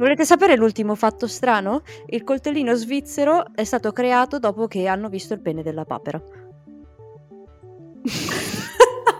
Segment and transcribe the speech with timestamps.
[0.00, 1.82] Volete sapere l'ultimo fatto strano?
[2.06, 6.18] Il coltellino svizzero è stato creato dopo che hanno visto il pene della papera.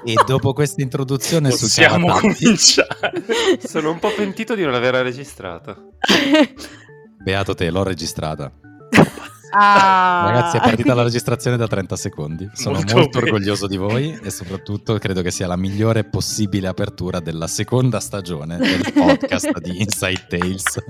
[0.02, 3.24] E dopo questa introduzione su Possiamo cominciare.
[3.60, 5.76] Sono un po' pentito di non averla registrata.
[7.22, 8.50] Beato te, l'ho registrata.
[9.52, 10.22] Ah.
[10.26, 12.48] Ragazzi, è partita la registrazione da 30 secondi.
[12.52, 17.20] Sono molto, Molto orgoglioso di voi e soprattutto credo che sia la migliore possibile apertura
[17.20, 20.82] della seconda stagione del podcast di Inside Tales.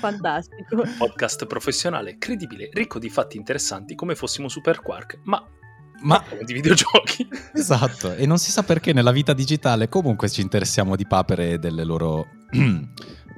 [0.00, 0.84] Fantastico.
[0.96, 5.44] Podcast professionale, credibile, ricco di fatti interessanti come fossimo Super Quark, ma
[6.02, 7.28] Ma di videogiochi.
[7.52, 11.58] esatto, e non si sa perché nella vita digitale comunque ci interessiamo di papere e
[11.58, 12.26] delle loro...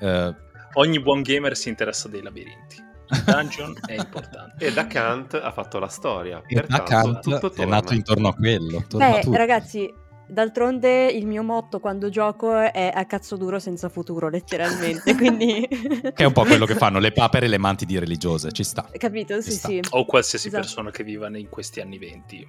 [0.01, 0.35] eh,
[0.75, 2.91] Ogni buon gamer si interessa dei labirinti.
[3.25, 4.65] Dungeon è importante.
[4.67, 6.43] E da Kant ha fatto la storia.
[6.47, 7.67] e da Kant è torna.
[7.67, 8.85] nato intorno a quello.
[8.89, 9.37] torna Beh, tutto.
[9.37, 9.93] ragazzi,
[10.27, 15.15] d'altronde il mio motto quando gioco è a cazzo duro senza futuro, letteralmente.
[15.17, 18.65] Quindi, Che è un po' quello che fanno le papere e le manti religiose, ci
[18.65, 18.89] sta.
[18.97, 19.41] capito?
[19.41, 19.69] Sì, Ci sta.
[19.69, 19.81] sì.
[19.91, 20.63] O qualsiasi Esatto.
[20.63, 22.47] persona che viva in questi anni venti.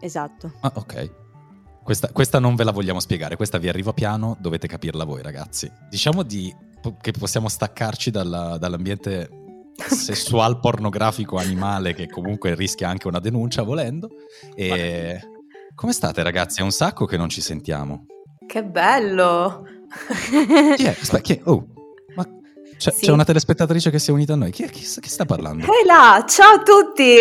[0.00, 0.52] Esatto.
[0.60, 1.10] Ah, ok.
[1.82, 5.70] Questa, questa non ve la vogliamo spiegare, questa vi arriva piano, dovete capirla voi ragazzi.
[5.90, 6.54] Diciamo di,
[7.00, 9.28] che possiamo staccarci dalla- dall'ambiente
[9.76, 14.08] sessual pornografico animale che comunque rischia anche una denuncia volendo.
[14.54, 15.20] E
[15.74, 16.60] come state ragazzi?
[16.60, 18.06] È un sacco che non ci sentiamo.
[18.46, 19.64] Che bello!
[20.76, 20.88] Chi è?
[20.88, 21.40] Aspetta, chi è?
[21.44, 21.66] Oh,
[22.16, 22.26] ma
[22.76, 23.06] c'è, Sì.
[23.06, 24.50] c'è una telespettatrice che si è unita a noi.
[24.50, 25.64] Chi, è- chi sta- chi sta parlando?
[25.64, 27.16] Ehi là, ciao a tutti!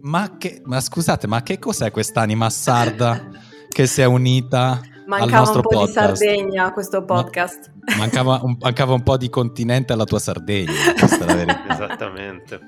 [0.00, 3.28] Ma, che, ma scusate, ma che cos'è quest'anima sarda
[3.68, 6.22] che si è unita Mancava un po' di podcast?
[6.22, 7.72] Sardegna a questo podcast.
[7.96, 11.64] Mancava un, mancava un po' di continente alla tua Sardegna, questa è la verità.
[11.72, 12.60] Esattamente.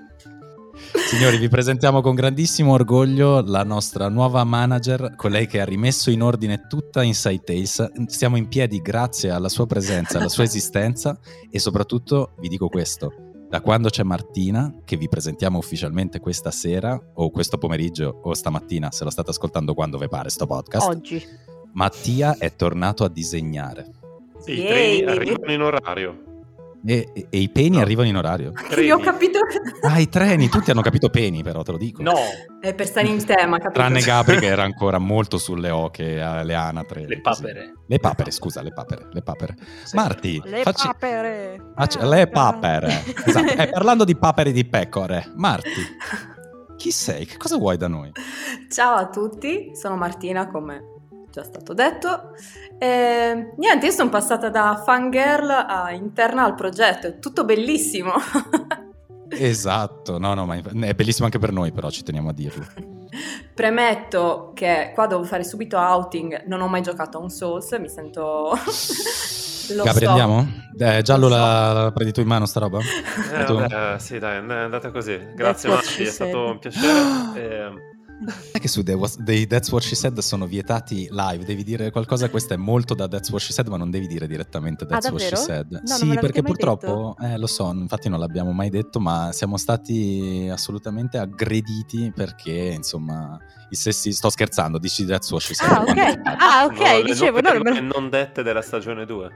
[0.94, 6.22] Signori, vi presentiamo con grandissimo orgoglio la nostra nuova manager, colei che ha rimesso in
[6.22, 7.92] ordine tutta Inside Tales.
[8.06, 11.18] Stiamo in piedi grazie alla sua presenza, alla sua esistenza
[11.50, 13.12] e soprattutto vi dico questo.
[13.50, 18.90] Da quando c'è Martina, che vi presentiamo ufficialmente questa sera, o questo pomeriggio, o stamattina,
[18.92, 21.48] se lo state ascoltando quando vi pare sto podcast, Oggi.
[21.73, 23.86] Mattia è tornato a disegnare.
[24.47, 25.03] I Yay!
[25.05, 26.23] treni arrivano in orario.
[26.83, 27.83] E, e- e i peni No.
[27.83, 28.53] arrivano in orario.
[28.79, 29.39] Io ho capito...
[29.83, 32.03] Ah, i treni, tutti hanno capito peni, però te lo dico.
[32.03, 32.14] No,
[32.59, 33.73] È per stare in tema, capito?
[33.80, 37.07] Tranne Gabri che era ancora molto sulle oche, alle anatre.
[37.07, 37.75] le papere.
[37.86, 39.09] Le papere, scusa, le papere.
[39.13, 39.57] Le papere.
[39.85, 39.95] Sì.
[39.95, 41.73] Marti, Le facci- papere.
[41.77, 43.05] facci- le papere.
[43.27, 43.53] Esatto.
[43.53, 45.83] Eh, parlando di papere di pecore, Marti,
[46.79, 47.27] chi sei?
[47.27, 48.11] Che cosa vuoi da noi?
[48.70, 50.95] Ciao a tutti, sono Martina, come
[51.30, 52.33] già stato detto.
[52.79, 58.13] E, niente, io sono passata da fangirl a interna al progetto, è tutto bellissimo.
[59.33, 62.67] Esatto, no, no, ma è bellissimo anche per noi, però ci teniamo a dirlo.
[63.55, 67.89] Premetto che qua devo fare subito outing, non ho mai giocato a un Souls, mi
[67.89, 68.52] sento...
[69.73, 70.11] Lo Gabri, so.
[70.11, 70.48] andiamo?
[70.77, 71.41] Eh, giallo Lo so.
[71.41, 72.80] la, la prendi tu in mano sta roba?
[72.80, 73.55] Eh, Tu?
[73.55, 75.17] vabbè, sì, dai, è andata così.
[75.36, 76.89] Grazie she è stato un piacere.
[77.39, 77.89] E-
[78.53, 81.91] È che su The Was- dei That's What She Said sono vietati live, devi dire
[81.91, 85.08] qualcosa, questo è molto da That's What She Said, ma non devi dire direttamente That's
[85.08, 85.36] What She?
[85.36, 85.81] Said.
[85.85, 90.48] No, sì, perché purtroppo, eh, lo so, infatti non l'abbiamo mai detto, ma siamo stati
[90.53, 93.39] assolutamente aggrediti perché, insomma,
[93.70, 95.70] i sessi, sto scherzando, dici That's What She Said.
[95.70, 96.20] Ah, ok.
[96.25, 99.30] Ah, ok, no, le dicevo, no, non non dette della stagione 2.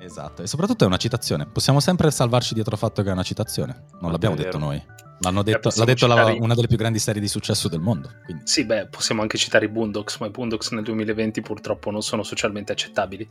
[0.00, 1.46] Esatto, e soprattutto è una citazione.
[1.46, 3.84] Possiamo sempre salvarci dietro il fatto che è una citazione.
[4.00, 4.82] Non Ah, l'abbiamo detto noi.
[5.24, 8.10] L'hanno detto, l'ha detto la- una delle più grandi serie di successo del mondo.
[8.24, 8.42] Quindi.
[8.46, 12.22] Sì, beh, possiamo anche citare i Boondocks, ma i Boondocks nel 2020 purtroppo non sono
[12.22, 13.28] socialmente accettabili.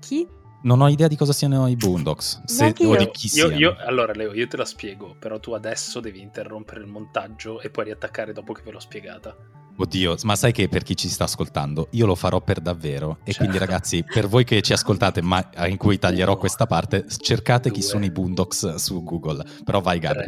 [0.00, 0.26] Chi?
[0.64, 2.42] Non ho idea di cosa siano i Boondocks.
[2.44, 2.96] Se, o io.
[2.96, 3.56] di chi Io, siano.
[3.56, 7.68] io- allora, Leo, io te la spiego, però tu adesso devi interrompere il montaggio e
[7.70, 9.34] poi riattaccare dopo che ve l'ho spiegata.
[9.74, 13.18] Oddio, ma sai che per chi ci sta ascoltando, io lo farò per davvero.
[13.24, 13.38] E Certo.
[13.38, 17.80] quindi, ragazzi, per voi che ci ascoltate, ma in cui taglierò questa parte, cercate chi
[17.80, 17.88] Due.
[17.88, 19.44] sono i Boondocks su Google.
[19.64, 20.26] Però vai, Gabri.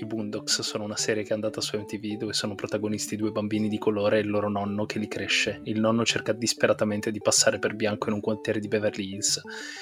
[0.00, 3.68] I Boondocks sono una serie che è andata su MTV dove sono protagonisti due bambini
[3.68, 5.60] di colore e il loro nonno che li cresce.
[5.64, 9.40] Il nonno cerca disperatamente di passare per bianco in un quartiere di Beverly Hills.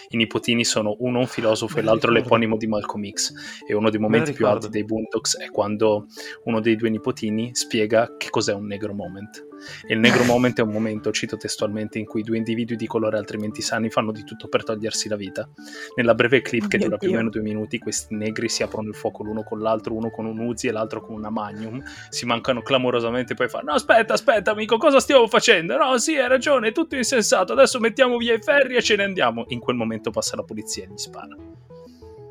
[0.08, 3.32] I nipotini sono uno un filosofo e l'altro l'eponimo di Malcolm X.
[3.68, 6.06] E uno dei momenti più alti dei Boondocks è quando
[6.44, 9.45] uno dei due nipotini spiega che cos'è un negro moment.
[9.86, 13.18] E il negro moment è un momento, cito testualmente, in cui due individui di colore
[13.18, 15.48] altrimenti sani fanno di tutto per togliersi la vita.
[15.96, 18.88] Nella breve clip che Mio dura più o meno due minuti, questi negri si aprono
[18.88, 22.26] il fuoco l'uno con l'altro, uno con un Uzi e l'altro con una Magnum, si
[22.26, 25.76] mancano clamorosamente, poi fanno: No, aspetta, aspetta, amico, cosa stiamo facendo?
[25.76, 27.52] No, sì, hai ragione, è tutto insensato.
[27.52, 29.44] Adesso mettiamo via i ferri e ce ne andiamo.
[29.48, 31.36] In quel momento passa la polizia e gli spara.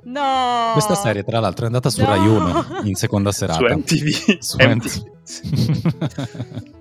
[0.03, 0.69] No!
[0.73, 2.07] Questa serie, tra l'altro, è andata su No!
[2.07, 3.67] Rai 1 in seconda serata.
[3.67, 4.37] Su MTV.
[4.39, 5.13] Su MTV.
[5.25, 6.73] MTV.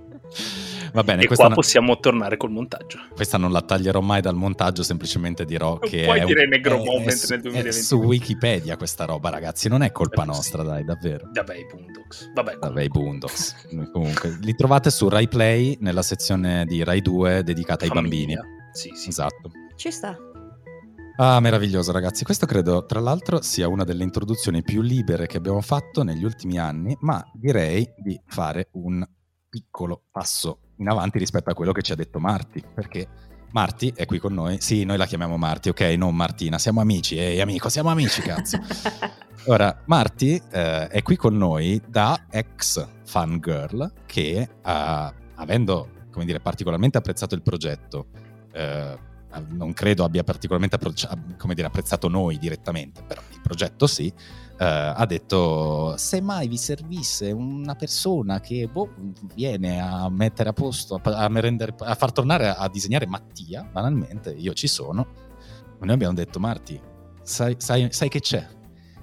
[0.93, 2.99] Va bene, e qua no- possiamo tornare col montaggio.
[3.15, 6.47] questa non la taglierò mai dal montaggio, semplicemente dirò Non che puoi è, un- dire
[6.47, 7.83] Negro è- Moment è su- nel è 2020.
[7.85, 10.31] su Wikipedia questa roba, ragazzi, non è colpa Eh, sì.
[10.31, 11.29] nostra, dai, davvero.
[11.33, 12.31] Vabbè, i Boondocks.
[12.33, 13.67] Vabbè, Vabbè, i Boondocks.
[13.93, 18.41] Comunque, li trovate su Rai Play nella sezione di Rai 2 dedicata ai famiglia.
[18.41, 18.71] bambini.
[18.73, 19.09] Sì, sì.
[19.09, 19.51] Esatto.
[19.77, 20.17] Ci sta.
[21.17, 22.25] Ah, meraviglioso ragazzi.
[22.25, 26.59] Questo credo, tra l'altro, sia una delle introduzioni più libere che abbiamo fatto negli ultimi
[26.59, 29.05] anni, ma direi di fare un
[29.55, 33.07] piccolo passo in avanti rispetto a quello che ci ha detto Marti, perché
[33.53, 34.61] Marti è qui con noi.
[34.61, 35.81] Sì, noi la chiamiamo Marti, ok?
[35.97, 37.17] Non Martina, siamo amici.
[37.17, 38.59] Ehi, amico, siamo amici, cazzo.
[39.47, 44.49] Ora, Marti eh, è qui con noi da ex fangirl che, eh,
[45.37, 48.07] avendo, come dire, particolarmente apprezzato il progetto,
[48.53, 48.99] eh,
[49.51, 50.79] non credo abbia particolarmente
[51.37, 54.13] come dire, apprezzato noi direttamente, però il progetto sì,
[54.63, 58.91] ha detto se mai vi servisse una persona che boh,
[59.35, 63.69] viene a mettere a posto, a, a rendere- a far tornare a, a disegnare Mattia,
[63.71, 65.07] banalmente, io ci sono.
[65.81, 66.81] Noi abbiamo detto Marti,
[67.23, 68.47] sai, sai- sai che c'è?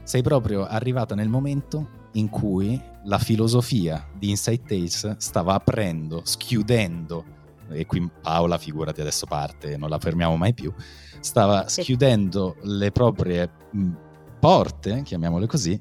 [0.04, 7.24] Sei proprio arrivata nel momento in cui la filosofia di Inside Tales stava aprendo, schiudendo
[7.70, 10.74] e qui Paola, figurati adesso parte, non la fermiamo mai più,
[11.20, 11.82] stava Sì.
[11.84, 13.50] schiudendo le proprie
[14.42, 15.80] porte, chiamiamole così,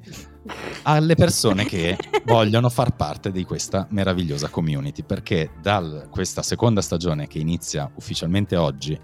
[0.83, 7.25] alle persone che vogliono far parte di questa meravigliosa community, perché da questa seconda stagione
[7.25, 8.97] che inizia ufficialmente oggi,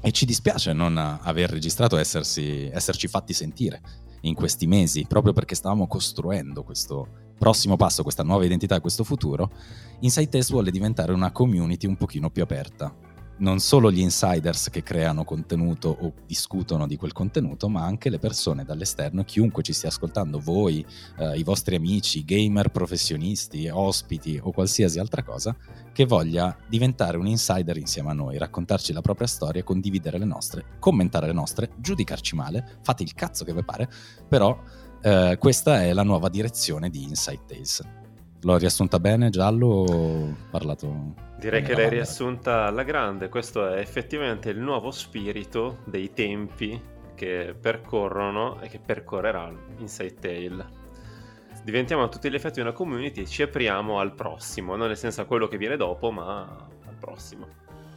[0.00, 3.80] e ci dispiace non aver registrato e essersi, esserci fatti sentire
[4.22, 7.08] in questi mesi, proprio perché stavamo costruendo questo
[7.38, 9.52] prossimo passo, questa nuova identità, questo futuro,
[10.00, 12.92] Inside Test vuole diventare una community un pochino più aperta.
[13.40, 18.18] Non solo gli insiders che creano contenuto o discutono di quel contenuto, ma anche le
[18.18, 20.84] persone dall'esterno, chiunque ci stia ascoltando, voi,
[21.18, 25.56] eh, i vostri amici, gamer professionisti, ospiti o qualsiasi altra cosa,
[25.92, 30.64] che voglia diventare un insider insieme a noi, raccontarci la propria storia, condividere le nostre,
[30.80, 33.88] commentare le nostre, giudicarci male, fate il cazzo che vi pare,
[34.28, 34.60] però
[35.00, 37.82] eh, questa è la nuova direzione di Inside Tales.
[38.42, 39.66] L'ho riassunta bene, Giallo?
[39.66, 41.14] o Ho parlato.
[41.38, 46.80] Direi che l'hai riassunta alla grande, questo è effettivamente il nuovo spirito dei tempi
[47.14, 50.66] che percorrono e che percorreranno Inside Tale.
[51.64, 55.20] Diventiamo a tutti gli effetti una community e ci apriamo al prossimo, non nel senso
[55.20, 56.40] a quello che viene dopo, ma
[56.86, 57.46] al prossimo.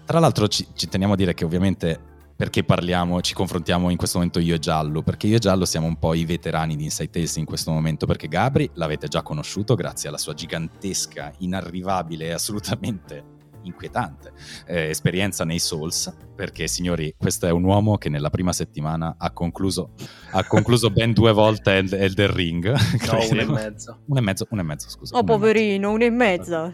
[0.05, 2.10] Tra l'altro ci, ci teniamo a dire che ovviamente
[2.41, 5.85] perché parliamo, ci confrontiamo in questo momento io e Giallo, perché io e Giallo siamo
[5.85, 9.75] un po' i veterani di Inside Tales in questo momento, perché Gabri l'avete già conosciuto
[9.75, 13.25] grazie alla sua gigantesca, inarrivabile e assolutamente
[13.61, 14.31] inquietante
[14.65, 19.29] eh, esperienza nei Souls, perché signori, questo è un uomo che nella prima settimana ha
[19.29, 19.91] concluso,
[20.31, 22.71] ha concluso ben due volte El- Elden Ring.
[22.71, 23.51] No, credo.
[23.51, 23.99] uno e mezzo.
[24.07, 25.15] Uno e mezzo, uno e mezzo, scusa.
[25.15, 25.39] Oh, uno e mezzo.
[25.39, 26.73] poverino, una e mezza.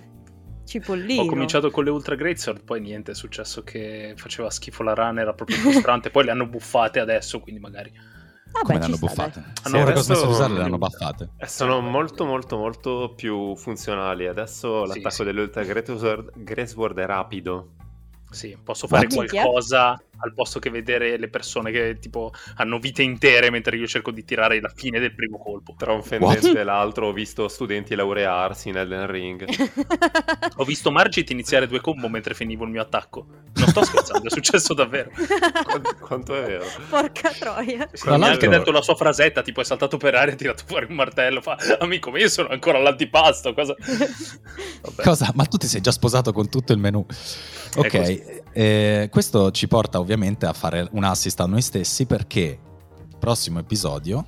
[0.68, 1.22] Cipollino.
[1.22, 5.18] Ho cominciato con le Ultra Greatsword, poi niente, è successo che faceva schifo la run,
[5.19, 7.92] era proprio frustrante, poi le hanno buffate adesso, quindi magari...
[8.50, 9.40] Vabbè, Come le ci hanno buffate?
[9.42, 9.52] dai.
[9.62, 11.30] Se no, ora che ho adesso- smesso di usarle le hanno buffate.
[11.46, 14.25] Sono molto molto molto più funzionali.
[14.28, 15.24] Adesso Sì, l'attacco sì.
[15.25, 17.72] dell'Ultra Greatsword Greatsword è rapido.
[18.30, 19.42] Sì, posso fare Minchia.
[19.44, 24.12] qualcosa al posto che vedere le persone che tipo hanno vite intere mentre io cerco
[24.12, 25.75] di tirare la fine del primo colpo.
[25.78, 29.46] Tra un fendente e l'altro ho visto studenti laurearsi in Elden Ring.
[30.58, 33.25] Ho visto Margit iniziare due combo mentre finivo il mio attacco.
[33.54, 35.10] Non sto scherzando, è successo davvero.
[35.63, 36.65] Quanto- Quanto è vero?
[36.89, 37.88] Porca troia.
[37.91, 40.38] Sì, mi ha anche detto la sua frasetta, tipo è saltato per aria e ha
[40.38, 41.41] tirato fuori un martello.
[41.41, 43.53] Fa, amico, ma io sono ancora all'antipasto.
[43.53, 43.75] Cosa...
[44.82, 45.03] Vabbè.
[45.03, 45.32] Cosa?
[45.36, 47.06] Ma tu ti sei già sposato con tutto il menu.
[47.75, 48.37] Ok.
[48.60, 52.60] Eh, questo ci porta ovviamente a fare un assist a noi stessi perché
[53.20, 54.26] prossimo episodio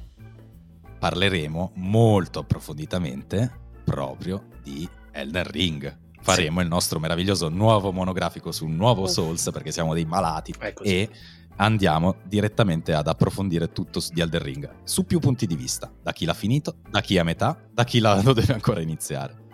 [0.99, 3.51] parleremo molto approfonditamente
[3.83, 5.97] proprio di Elden Ring.
[6.21, 9.09] Faremo il nostro meraviglioso nuovo monografico sul nuovo Uff.
[9.11, 10.89] Souls perché siamo dei malati così.
[10.89, 11.09] e
[11.55, 16.11] andiamo direttamente ad approfondire tutto su- di Elden Ring su più punti di vista, da
[16.13, 19.47] chi l'ha finito, da chi è a metà, da chi la- lo deve ancora iniziare.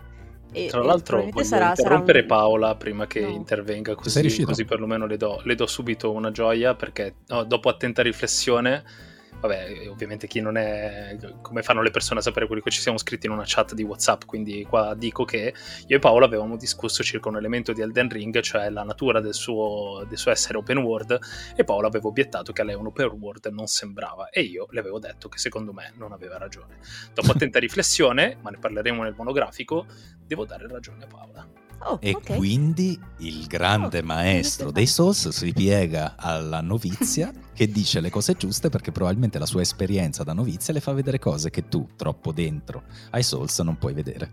[0.56, 3.28] E- Tra e l'altro voglio sarà, sarà interrompere un- Paola prima che No.
[3.28, 8.00] intervenga così, così perlomeno le do, le do subito una gioia perché no, dopo attenta
[8.02, 8.82] riflessione,
[9.40, 12.98] vabbè ovviamente chi non è, come fanno le persone a sapere quello che ci siamo
[12.98, 15.54] scritti in una chat di Whatsapp, quindi qua dico che
[15.86, 19.34] io e Paola avevamo discusso circa un elemento di Elden Ring, cioè la natura del
[19.34, 21.18] suo, del suo essere open world
[21.54, 24.80] e Paola aveva obiettato che a lei un open world non sembrava e io le
[24.80, 26.78] avevo detto che secondo me non aveva ragione.
[27.12, 29.86] Dopo attenta riflessione, ma ne parleremo nel monografico,
[30.24, 31.65] devo dare ragione a Paola.
[31.80, 32.36] Oh, E ok.
[32.36, 38.34] quindi il grande Oh, maestro dei Souls si piega alla novizia che dice le cose
[38.34, 42.32] giuste perché probabilmente la sua esperienza da novizia le fa vedere cose che tu, troppo
[42.32, 44.30] dentro ai Souls, non puoi vedere.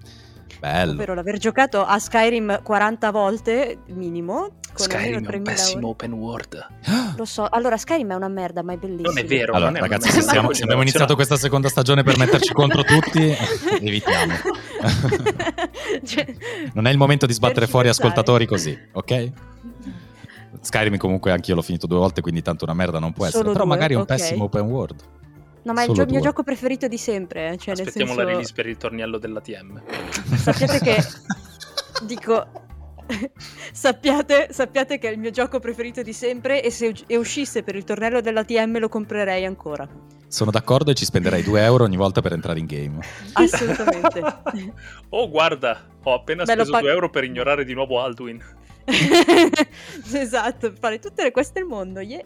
[0.64, 0.94] Bello.
[0.94, 4.52] ovvero l'aver giocato a Skyrim 40 volte minimo.
[4.74, 5.88] Con Skyrim è un 3000 pessimo ore.
[5.88, 6.68] open world.
[7.18, 9.10] Lo so, allora Skyrim è una merda, ma è bellissimo.
[9.10, 9.54] Non è vero.
[9.56, 12.54] Allora, non è ragazzi, se, siamo- Ma se abbiamo iniziato questa seconda stagione per metterci
[12.56, 13.36] contro tutti,
[13.82, 14.34] evitiamo.
[16.06, 16.34] Cioè,
[16.74, 19.32] Non è il momento di sbattere fuori ascoltatori così, ok?
[20.62, 23.42] Skyrim comunque anch'io l'ho finito due volte, quindi tanto una merda non può essere.
[23.44, 24.08] Solo Però due, magari è un ok.
[24.08, 25.02] pessimo open world.
[25.64, 27.52] No, ma è il gio- mio gioco preferito di sempre.
[27.52, 28.22] eh, Cioè, nel Aspettiamo senso...
[28.22, 29.82] la release per il torniello dell'ATM.
[30.36, 31.04] Sappiate che...
[32.06, 32.48] dico...
[33.72, 37.76] sappiate, sappiate che è il mio gioco preferito di sempre e se e uscisse per
[37.76, 39.88] il tornello dell'ATM lo comprerei ancora.
[40.28, 43.00] Sono d'accordo e ci spenderei 2 euro ogni volta per entrare in game.
[43.34, 44.72] Assolutamente.
[45.10, 48.42] Oh, guarda, ho appena Bello speso pag- 2 euro per ignorare di nuovo Alduin.
[50.14, 52.24] esatto, fare tutte le queste del mondo, yeah.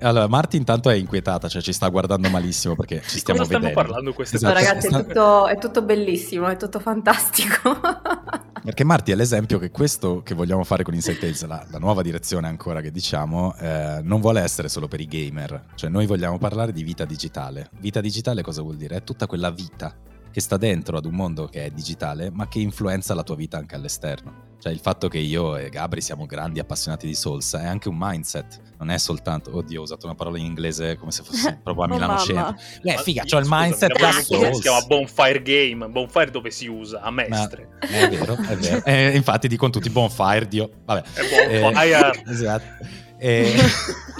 [0.00, 3.74] Allora, Marti intanto è inquietata, cioè ci sta guardando malissimo perché ci stiamo Cosa vedendo.
[3.74, 4.52] parlando queste Esatto.
[4.52, 7.80] No, ragazzi, è tutto, è tutto bellissimo, è tutto fantastico.
[8.66, 12.02] Perché Marti è l'esempio che questo che vogliamo fare con Inside Tales, la, la nuova
[12.02, 15.66] direzione ancora che diciamo, eh, non vuole essere solo per i gamer.
[15.76, 17.70] Cioè noi vogliamo parlare di vita digitale.
[17.78, 18.96] Vita digitale cosa vuol dire?
[18.96, 19.94] È tutta quella vita
[20.36, 23.56] che sta dentro ad un mondo che è digitale, ma che influenza la tua vita
[23.56, 24.44] anche all'esterno.
[24.60, 27.96] Cioè il fatto che io e Gabri siamo grandi appassionati di Souls è anche un
[27.98, 31.84] mindset, non è soltanto, oddio ho usato una parola in inglese come se fosse proprio
[31.84, 32.22] a Oh, Milano mamma.
[32.26, 32.54] Centro.
[32.82, 34.56] Eh, Ma figa, c'ho il mindset da Souls.
[34.56, 35.88] Si chiama Bonfire Game.
[35.88, 37.00] Bonfire dove si usa?
[37.00, 37.68] A Ma- mestre.
[37.80, 38.82] è vero, è vero.
[38.84, 40.68] Eh, infatti dicono tutti bonfire, Dio.
[40.84, 41.02] Vabbè.
[41.48, 42.22] È Bonfire.
[42.26, 42.84] esatto.
[43.16, 43.54] Eh,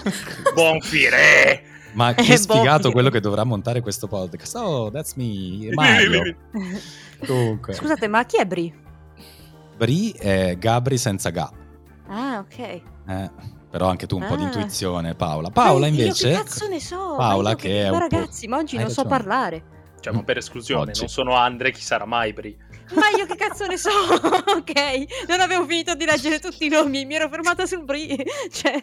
[0.55, 1.63] Bonfire.
[1.97, 2.93] Ma Eh, che sfigato bonfire.
[2.93, 4.55] quello che dovrà montare questo podcast.
[4.57, 6.37] Oh, that's me, Mario.
[7.27, 8.73] Comunque, Scusate, ma chi è Bri?
[9.77, 11.51] Bri è Gabri senza Ga.
[12.09, 12.59] Ah, ok.
[12.59, 13.31] Eh,
[13.71, 14.47] però anche tu un po' di Ah.
[14.47, 15.51] intuizione, Paola.
[15.51, 16.29] Paola Ma io invece...
[16.31, 17.15] che cazzo ne so?
[17.17, 19.09] Paola Ma io che è ma un po'- ragazzi, ma oggi non so ragione.
[19.25, 19.65] parlare.
[20.01, 21.01] Cioè, ma per esclusione, Oggi.
[21.01, 22.57] non sono Andre, chi sarà mai Bri?
[22.95, 23.91] Ma io che cazzo ne so?
[23.91, 28.17] ok, non avevo finito di leggere tutti i nomi, mi ero fermata sul Bri.
[28.53, 28.83] cioè...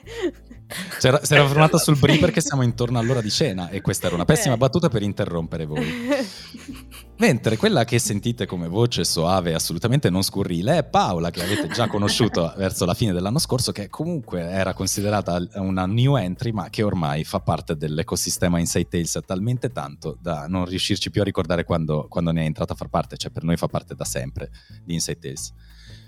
[1.00, 4.15] C'era, si era fermata sul Bri perché siamo intorno all'ora di cena e questa era
[4.15, 4.57] una pessima Eh.
[4.57, 5.86] battuta per interrompere voi.
[7.17, 11.67] Mentre quella che sentite come voce soave e assolutamente non scurrile è Paola, che avete
[11.67, 16.70] già conosciuto verso la fine dell'anno scorso, che comunque era considerata una new entry, ma
[16.70, 21.63] che ormai fa parte dell'ecosistema Inside Tales talmente tanto da non riuscirci più a ricordare
[21.63, 24.50] quando, quando ne è entrata a far parte, cioè per noi fa parte da sempre
[24.84, 25.53] di Inside Tales.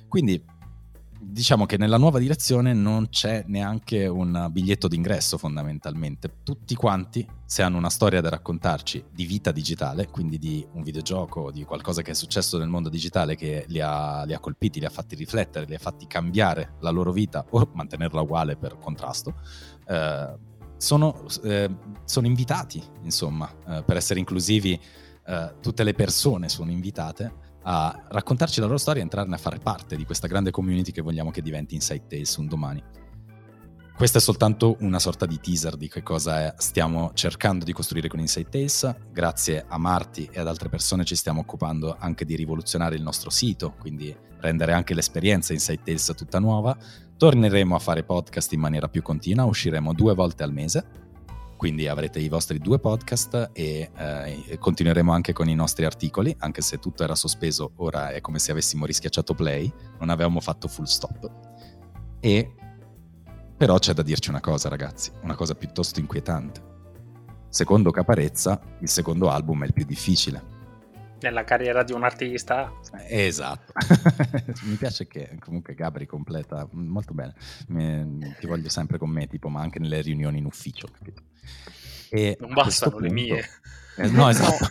[0.07, 0.43] Quindi
[1.27, 6.37] diciamo che nella nuova direzione non c'è neanche un biglietto d'ingresso fondamentalmente.
[6.43, 11.51] Tutti quanti, se hanno una storia da raccontarci di vita digitale, quindi di un videogioco,
[11.51, 14.85] di qualcosa che è successo nel mondo digitale che li ha, li ha colpiti, li
[14.85, 19.35] ha fatti riflettere, li ha fatti cambiare la loro vita o mantenerla uguale per contrasto,
[19.87, 20.37] eh,
[20.77, 21.69] sono, eh,
[22.05, 24.79] sono invitati, insomma, eh, per essere inclusivi,
[25.27, 29.59] eh, tutte le persone sono invitate a raccontarci la loro storia e entrarne a fare
[29.59, 32.83] parte di questa grande community che vogliamo che diventi Inside Tales un domani.
[33.95, 38.19] Questo è soltanto una sorta di teaser di che cosa stiamo cercando di costruire con
[38.19, 38.95] Inside Tales.
[39.11, 43.29] Grazie a Marti e ad altre persone ci stiamo occupando anche di rivoluzionare il nostro
[43.29, 46.77] sito, quindi rendere anche l'esperienza Inside Tales tutta nuova.
[47.17, 51.04] Torneremo a fare podcast in maniera più continua, usciremo due volte al mese
[51.57, 56.61] quindi avrete i vostri due podcast e eh, continueremo anche con i nostri articoli, anche
[56.61, 60.85] se tutto era sospeso, ora è come se avessimo rischiacciato play, non avevamo fatto full
[60.85, 61.31] stop.
[62.19, 62.55] E
[63.57, 66.73] però c'è da dirci una cosa, ragazzi, una cosa piuttosto inquietante.
[67.47, 70.53] Secondo Caparezza, il secondo album è il più difficile.
[71.21, 72.73] Nella carriera di un artista.
[73.07, 73.71] Esatto.
[74.67, 77.33] Mi piace che comunque Gabri completa molto bene.
[77.69, 80.89] Mi- ti voglio sempre con me, tipo, ma anche nelle riunioni in ufficio.
[80.91, 81.21] capito?
[82.09, 83.49] E Non a questo bastano le punto- mie.
[83.97, 84.65] Eh, no, esatto.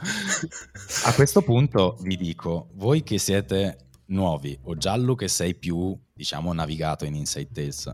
[1.04, 6.52] A questo punto vi dico, voi che siete nuovi o Giallo che sei più, diciamo,
[6.52, 7.90] navigato in Inside Tales,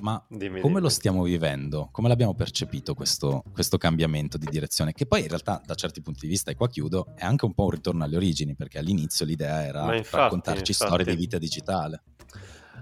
[0.00, 0.80] ma Dimmi, come dimmi.
[0.80, 1.88] lo stiamo vivendo?
[1.90, 4.92] Come l'abbiamo percepito questo, questo cambiamento di direzione?
[4.92, 7.54] Che poi in realtà da certi punti di vista, e qua chiudo, è anche un
[7.54, 10.86] po' un ritorno alle origini, perché all'inizio l'idea era infatti, raccontarci infatti.
[10.90, 12.02] storie di vita digitale.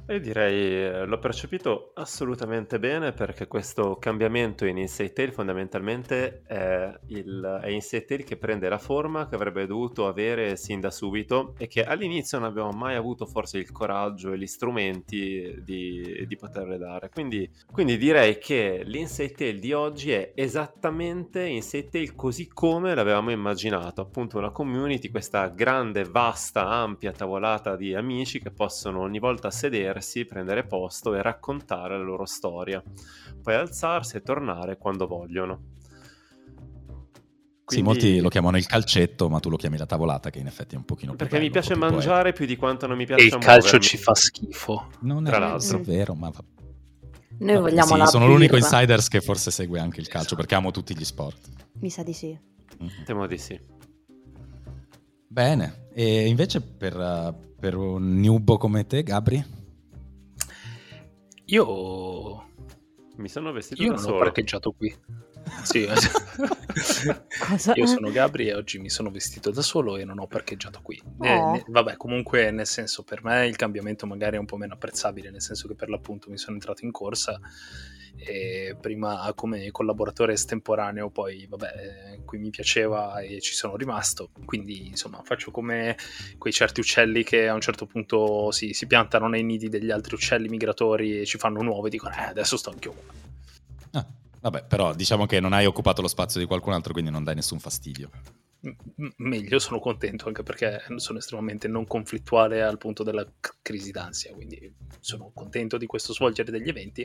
[0.09, 6.93] Io direi, eh, l'ho percepito assolutamente bene perché questo cambiamento in Inside Tale fondamentalmente è,
[7.07, 11.55] il, è Inside Tale che prende la forma che avrebbe dovuto avere sin da subito
[11.57, 16.37] e che all'inizio non abbiamo mai avuto forse il coraggio e gli strumenti di, di
[16.37, 17.09] poterle dare.
[17.09, 23.31] Quindi, quindi direi che l'Inside Tale di oggi è esattamente Inside Tale così come l'avevamo
[23.31, 29.49] immaginato, appunto una community, questa grande, vasta, ampia tavolata di amici che possono ogni volta
[30.01, 32.83] sedersi, prendere posto e raccontare la loro storia,
[33.43, 35.61] poi alzarsi e tornare quando vogliono.
[37.65, 40.75] Sì, molti lo chiamano il calcetto, ma tu lo chiami la tavolata, che in effetti
[40.75, 42.87] è un pochino più Perché mi bello, piace un po' più mangiare più di quanto
[42.87, 43.81] non mi piace E il calcio muovermi.
[43.81, 44.89] ci fa schifo.
[45.01, 45.81] Non Tra è l'altro.
[45.83, 46.31] vero, ma
[47.39, 50.55] Noi vabbè, vogliamo sì, la sono l'unico insiders che forse segue anche il calcio, perché
[50.55, 51.49] amo tutti gli sport.
[51.81, 52.39] Mi sa di sì.
[52.79, 53.05] Mhm.
[53.07, 53.59] Temo di sì.
[55.29, 59.43] Bene, e invece per, uh, per un newbo come te, Gabri?
[61.47, 62.45] Io,
[63.17, 64.19] Mi sono vestito io da non ho solo.
[64.19, 64.95] parcheggiato qui.
[65.65, 67.73] Sì, Cosa?
[67.75, 71.03] io sono Gabri e oggi mi sono vestito da solo e non ho parcheggiato qui.
[71.21, 71.51] Eh, Oh.
[71.51, 75.31] ne- vabbè, comunque, nel senso, per me il cambiamento magari è un po' meno apprezzabile,
[75.31, 77.41] nel senso che per l'appunto mi sono entrato in corsa
[78.81, 81.73] prima come collaboratore estemporaneo, poi vabbè,
[82.15, 84.31] eh, qui mi piaceva e ci sono rimasto.
[84.45, 85.97] Quindi, insomma, faccio come
[86.39, 90.15] quei certi uccelli che a un certo punto si, si piantano nei nidi degli altri
[90.15, 94.01] uccelli migratori e ci fanno nuovo e dicono, eh, adesso sto anch'io qua.
[94.01, 94.07] Ah,
[94.41, 97.35] vabbè, però diciamo che non hai occupato lo spazio di qualcun altro, quindi non dai
[97.35, 98.11] nessun fastidio.
[99.17, 103.27] Meglio, sono contento anche perché sono estremamente non conflittuale al punto della
[103.61, 107.05] crisi d'ansia, quindi sono contento di questo svolgere degli eventi.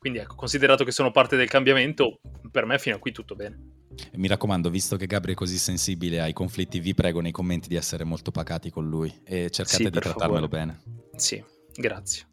[0.00, 2.18] Quindi ecco, considerato che sono parte del cambiamento,
[2.50, 3.84] per me fino a qui tutto bene.
[4.14, 7.76] Mi raccomando, visto che Gabri è così sensibile ai conflitti, vi prego nei commenti di
[7.76, 10.48] essere molto pacati con lui e cercate Sì, di trattarmelo favore.
[10.48, 10.82] bene.
[11.14, 12.26] Sì, grazie.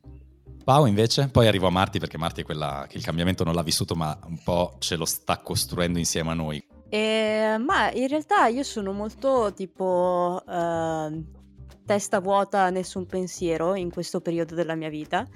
[0.64, 3.64] Pau invece, poi arrivo a Marti perché Marti è quella che il cambiamento non l'ha
[3.64, 6.66] vissuto ma un po' ce lo sta costruendo insieme a noi.
[6.94, 11.26] Eh, ma in realtà io sono molto tipo ehm,
[11.88, 15.28] testa vuota, nessun pensiero in questo periodo della mia vita.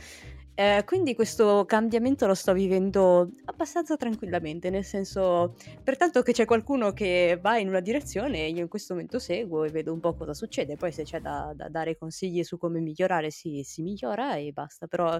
[0.53, 6.93] Eh, quindi questo cambiamento lo sto vivendo abbastanza tranquillamente, nel senso, pertanto che c'è qualcuno
[6.93, 10.35] che va in una direzione, io in questo momento seguo e vedo un po' cosa
[10.35, 10.75] succede.
[10.75, 14.85] Poi se c'è da, da dare consigli su come migliorare, si, si migliora e basta.
[14.85, 15.19] Però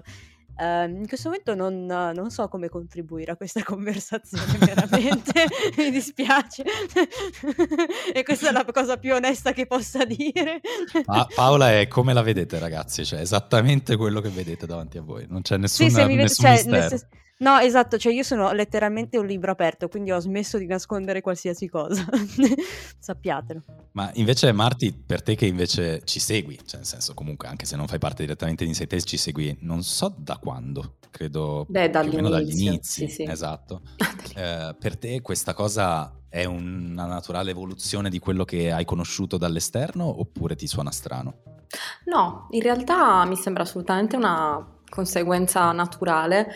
[0.58, 5.46] ehm, in questo momento non, non so come contribuire a questa conversazione, veramente.
[5.76, 6.64] Mi dispiace.
[8.12, 10.60] e questa è la cosa più onesta che possa dire.
[11.06, 15.26] Ma Paola è come la vedete ragazzi, cioè esattamente quello che vedete davanti a voi,
[15.28, 16.88] non c'è nessun, Sì, mi vede- nessun cioè, mistero.
[16.88, 17.08] nel
[17.38, 21.68] no, esatto, cioè io sono letteralmente un libro aperto, quindi ho smesso di nascondere qualsiasi
[21.68, 22.04] cosa.
[22.98, 23.62] Sappiatelo.
[23.92, 27.76] Ma invece Marti, per te che invece ci segui, cioè nel senso comunque anche se
[27.76, 32.00] non fai parte direttamente di Tales ci segui, non so da quando, credo Beh, più
[32.00, 33.22] o meno dagli inizi, sì, sì.
[33.24, 33.82] esatto.
[34.38, 40.20] Eh, per te questa cosa è una naturale evoluzione di quello che hai conosciuto dall'esterno
[40.20, 41.42] oppure ti suona strano?
[42.04, 46.52] No, in realtà mi sembra assolutamente una conseguenza naturale.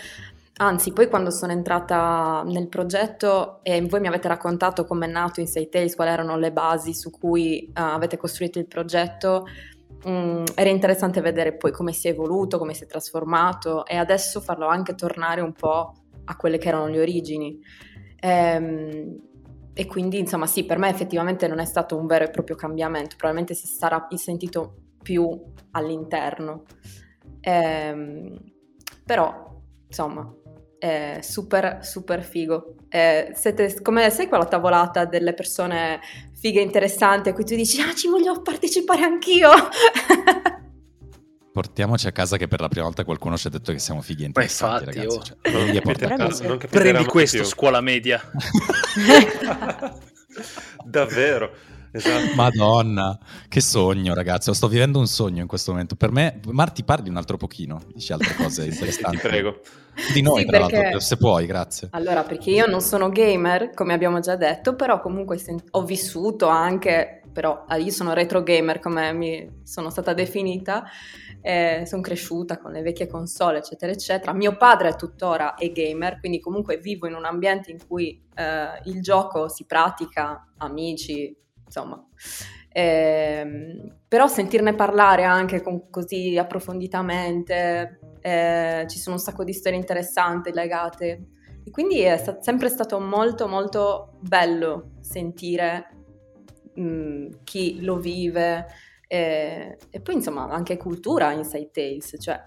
[0.54, 5.40] Anzi, poi quando sono entrata nel progetto e voi mi avete raccontato come è nato
[5.40, 9.46] Inside Tales, quali erano le basi su cui eh, avete costruito il progetto,
[10.06, 14.40] mm, era interessante vedere poi come si è evoluto, come si è trasformato e adesso
[14.40, 17.58] farlo anche tornare un po' a quelle che erano le origini.
[18.20, 19.20] Ehm,
[19.74, 23.16] e quindi, insomma, sì, per me effettivamente non è stato un vero e proprio cambiamento,
[23.16, 25.28] probabilmente si sarà sentito più
[25.70, 26.64] all'interno.
[27.40, 28.38] Ehm,
[29.04, 30.30] però, insomma,
[30.82, 32.74] è super, super figo.
[32.88, 36.00] Eh, siete come sai quella tavolata delle persone
[36.32, 39.50] fighe interessanti a cui tu dici, ah, ci voglio partecipare anch'io.
[41.52, 44.24] Portiamoci a casa che per la prima volta qualcuno ci ha detto che siamo fighi
[44.24, 45.18] interessanti, infatti, ragazzi.
[45.18, 45.22] oh.
[45.22, 45.36] Cioè,
[46.16, 46.48] casa.
[46.48, 47.46] non Prendi questo, più.
[47.46, 48.20] scuola media.
[50.84, 51.52] Davvero.
[51.92, 52.34] Esatto.
[52.34, 54.52] Madonna, che sogno, ragazzi.
[54.54, 55.94] Sto vivendo un sogno in questo momento.
[55.94, 57.82] Per me, Marti, parli un altro pochino.
[57.92, 59.18] Dici altre cose interessanti.
[59.18, 59.60] Ti prego.
[60.14, 61.88] Di noi, Sì, tra perché- l'altro, se puoi, grazie.
[61.92, 65.38] Allora, perché io non sono gamer, come abbiamo già detto, però comunque
[65.70, 70.84] ho vissuto anche, però eh, io sono retro gamer come mi sono stata definita,
[71.42, 74.32] eh, sono cresciuta con le vecchie console, eccetera, eccetera.
[74.32, 79.02] Mio padre tuttora è gamer, quindi comunque vivo in un ambiente in cui eh, il
[79.02, 81.36] gioco si pratica, amici,
[81.72, 82.06] insomma.
[82.68, 89.78] Ehm, però sentirne parlare anche con- così approfonditamente, eh, ci sono un sacco di storie
[89.78, 91.26] interessanti legate.
[91.64, 95.94] E quindi è sta- sempre stato molto molto bello sentire
[96.74, 98.66] mh, chi lo vive
[99.06, 102.40] e, e poi insomma anche cultura Inside Tales, cioè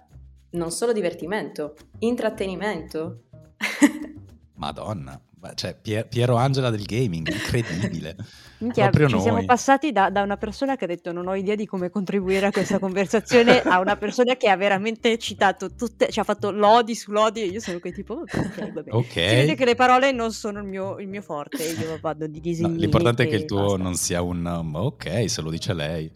[0.52, 3.24] non solo divertimento, intrattenimento.
[4.56, 5.20] Madonna,
[5.54, 8.16] cioè Pier- Piero Angela del gaming, incredibile.
[8.58, 9.46] Minchia, Proprio ci siamo noi.
[9.46, 12.52] passati da, da una persona che ha detto non ho idea di come contribuire a
[12.52, 17.12] questa conversazione a una persona che ha veramente citato tutte, ci ha fatto lodi su
[17.12, 18.92] lodi e io sono qui tipo ok, va bene.
[18.96, 19.12] Ok.
[19.12, 22.38] Si vede che le parole non sono il mio, il mio forte, io vado di
[22.38, 22.80] No, disegni.
[22.80, 23.84] l'importante è che il tuo basta.
[23.84, 26.10] non sia un um, ok, se lo dice lei.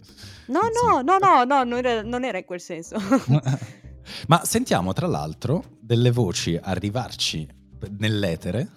[0.47, 2.95] No, no, no, no, no, non era, non era in quel senso.
[4.27, 7.47] Ma sentiamo tra l'altro delle voci arrivarci
[7.97, 8.67] nell'etere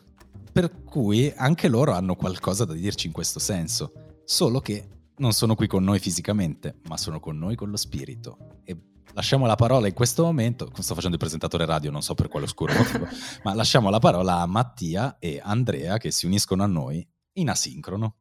[0.52, 5.54] per cui anche loro hanno qualcosa da dirci in questo senso, solo che non sono
[5.54, 8.60] qui con noi fisicamente, ma sono con noi con lo spirito.
[8.64, 8.76] E
[9.14, 12.44] lasciamo la parola in questo momento, sto facendo il presentatore radio, non so per quale
[12.44, 13.08] oscuro motivo,
[13.44, 18.16] ma lasciamo la parola a Mattia e Andrea che si uniscono a noi in asincrono.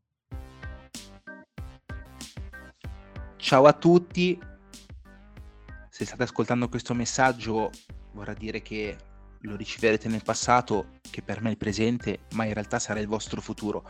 [3.36, 4.40] Ciao a tutti,
[5.90, 7.72] se state ascoltando questo messaggio
[8.14, 8.96] vorrà dire che
[9.42, 13.08] lo riceverete nel passato, che per me è il presente, ma in realtà sarà il
[13.08, 13.84] vostro futuro.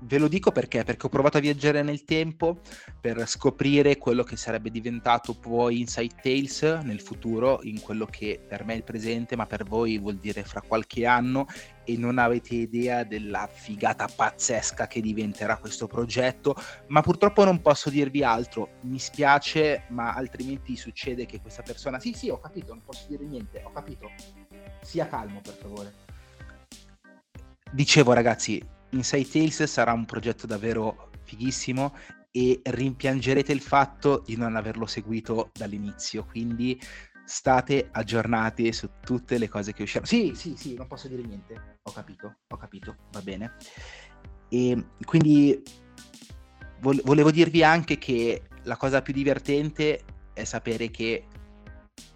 [0.00, 0.84] Ve lo dico perché?
[0.84, 2.60] Perché ho provato a viaggiare nel tempo
[3.00, 8.64] per scoprire quello che sarebbe diventato poi Inside Tales nel futuro, in quello che per
[8.64, 11.46] me è il presente, ma per voi vuol dire fra qualche anno
[11.84, 16.54] e non avete idea della figata pazzesca che diventerà questo progetto,
[16.88, 21.98] ma purtroppo non posso dirvi altro, mi spiace, ma altrimenti succede che questa persona...
[21.98, 24.10] Sì, sì, ho capito, non posso dire niente, ho capito.
[24.82, 26.04] Sia calmo, per favore.
[27.72, 31.94] Dicevo ragazzi, Inside Tales sarà un progetto davvero fighissimo
[32.30, 36.78] e rimpiangerete il fatto di non averlo seguito dall'inizio, quindi
[37.24, 40.06] state aggiornati su tutte le cose che usciranno.
[40.06, 41.78] Sì, sì, sì, non posso dire niente.
[41.82, 43.56] Ho capito, ho capito, va bene.
[44.48, 45.60] E quindi
[46.80, 51.26] volevo dirvi anche che la cosa più divertente è sapere che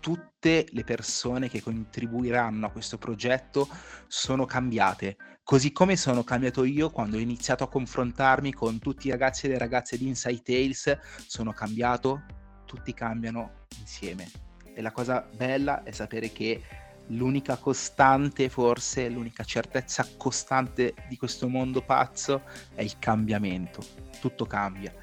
[0.00, 3.68] tutte le persone che contribuiranno a questo progetto
[4.06, 9.10] sono cambiate, così come sono cambiato io quando ho iniziato a confrontarmi con tutti i
[9.10, 12.22] ragazzi e le ragazze di Inside Tales, sono cambiato,
[12.64, 14.30] tutti cambiano insieme.
[14.74, 16.62] E la cosa bella è sapere che
[17.08, 22.42] l'unica costante, forse l'unica certezza costante di questo mondo pazzo
[22.74, 23.82] è il cambiamento.
[24.20, 24.94] Tutto cambia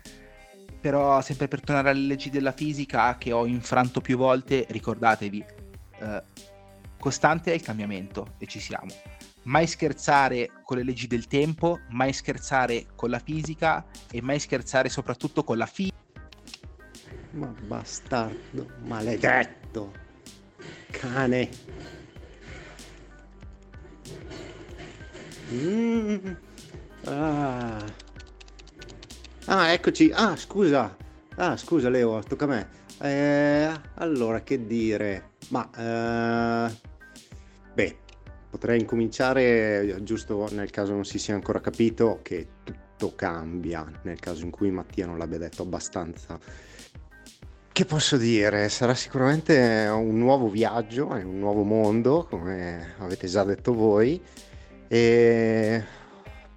[0.87, 5.45] però sempre per tornare alle leggi della fisica che ho infranto più volte, ricordatevi,
[5.99, 6.23] eh,
[6.97, 8.93] costante è il cambiamento e ci siamo.
[9.43, 14.87] Mai scherzare con le leggi del tempo, mai scherzare con la fisica e mai scherzare
[14.87, 15.97] soprattutto con la fisica.
[17.31, 19.91] Ma bastardo, maledetto,
[20.91, 21.49] cane.
[25.51, 26.31] Mm.
[27.03, 28.06] Ah.
[29.49, 30.11] Ah, eccoci.
[30.13, 30.93] Ah, scusa.
[31.37, 32.67] Ah, scusa Leo, tocca a me.
[32.99, 35.29] Eh, allora, che dire?
[35.49, 35.69] Ma,
[36.69, 36.75] eh,
[37.73, 37.97] beh,
[38.49, 44.43] potrei incominciare, giusto nel caso non si sia ancora capito, che tutto cambia, nel caso
[44.43, 46.37] in cui Mattia non l'abbia detto abbastanza.
[47.71, 48.67] Che posso dire?
[48.67, 54.21] Sarà sicuramente un nuovo viaggio, un nuovo mondo, come avete già detto voi,
[54.89, 55.83] e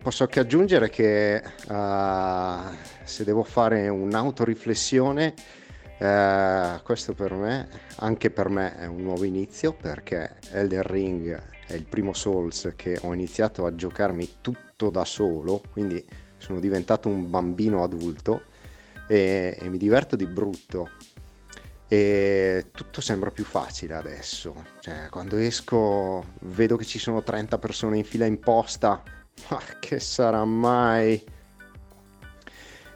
[0.02, 5.34] Posso anche aggiungere che uh, se devo fare un'autoriflessione,
[5.98, 11.74] uh, questo per me, anche per me è un nuovo inizio perché Elden Ring è
[11.74, 16.02] il primo Souls che ho iniziato a giocarmi tutto da solo, quindi
[16.38, 18.44] sono diventato un bambino adulto
[19.06, 20.92] e, e mi diverto di brutto
[21.86, 24.64] e tutto sembra più facile adesso.
[24.80, 29.02] Cioè, quando esco vedo che ci sono 30 persone in fila in posta
[29.48, 31.22] ma che sarà mai?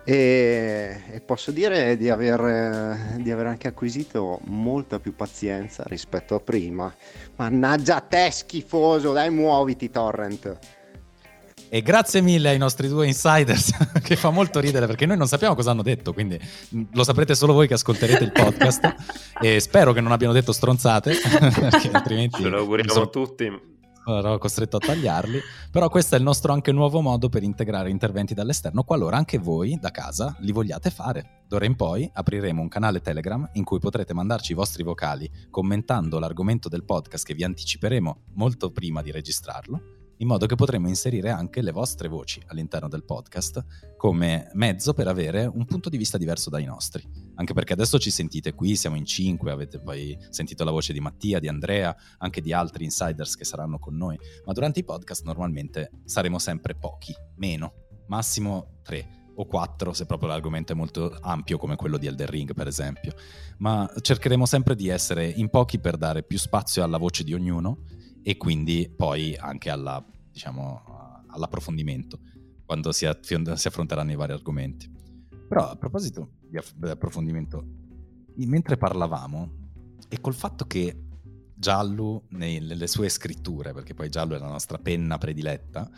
[0.07, 6.41] E, e posso dire di aver, di aver, anche acquisito molta più pazienza rispetto a
[6.41, 6.95] prima.
[7.37, 10.59] Mannaggia te schifoso, dai muoviti torrent.
[11.71, 13.73] E grazie mille ai nostri due insiders,
[14.05, 16.39] che fa molto ridere perché noi non sappiamo cosa hanno detto, quindi
[16.93, 18.95] lo saprete solo voi che ascolterete il podcast.
[19.41, 21.17] e spero che non abbiano detto stronzate,
[21.59, 22.43] perché altrimenti.
[22.43, 23.09] Ce lo auguriamo sono...
[23.09, 23.73] tutti
[24.07, 25.41] ero costretto a tagliarli,
[25.71, 29.79] però questo è il nostro anche nuovo modo per integrare interventi dall'esterno, qualora anche voi
[29.81, 31.43] da casa li vogliate fare.
[31.49, 36.19] D'ora in poi apriremo un canale Telegram in cui potrete mandarci i vostri vocali commentando
[36.19, 41.29] l'argomento del podcast che vi anticiperemo molto prima di registrarlo in modo che potremo inserire
[41.29, 46.17] anche le vostre voci all'interno del podcast come mezzo per avere un punto di vista
[46.17, 47.07] diverso dai nostri.
[47.35, 51.01] Anche perché adesso ci sentite qui, siamo in cinque, avete poi sentito la voce di
[51.01, 55.25] Mattia, di Andrea, anche di altri insiders che saranno con noi, ma durante i podcast
[55.25, 57.75] normalmente saremo sempre pochi, meno,
[58.07, 62.55] massimo tre o quattro se proprio l'argomento è molto ampio come quello di Elder Ring
[62.55, 63.13] per esempio,
[63.59, 67.81] ma cercheremo sempre di essere in pochi per dare più spazio alla voce di ognuno
[68.25, 72.19] e quindi poi anche alla, diciamo, all'approfondimento
[72.65, 74.91] quando si, aff- si, affronteranno i vari argomenti.
[75.47, 76.59] Però a proposito di,
[76.89, 77.63] approfondimento,
[78.37, 79.63] mentre parlavamo
[80.09, 81.03] e col fatto che
[81.55, 85.91] Giallo nelle sue scritture, perché poi Giallo è la nostra penna prediletta,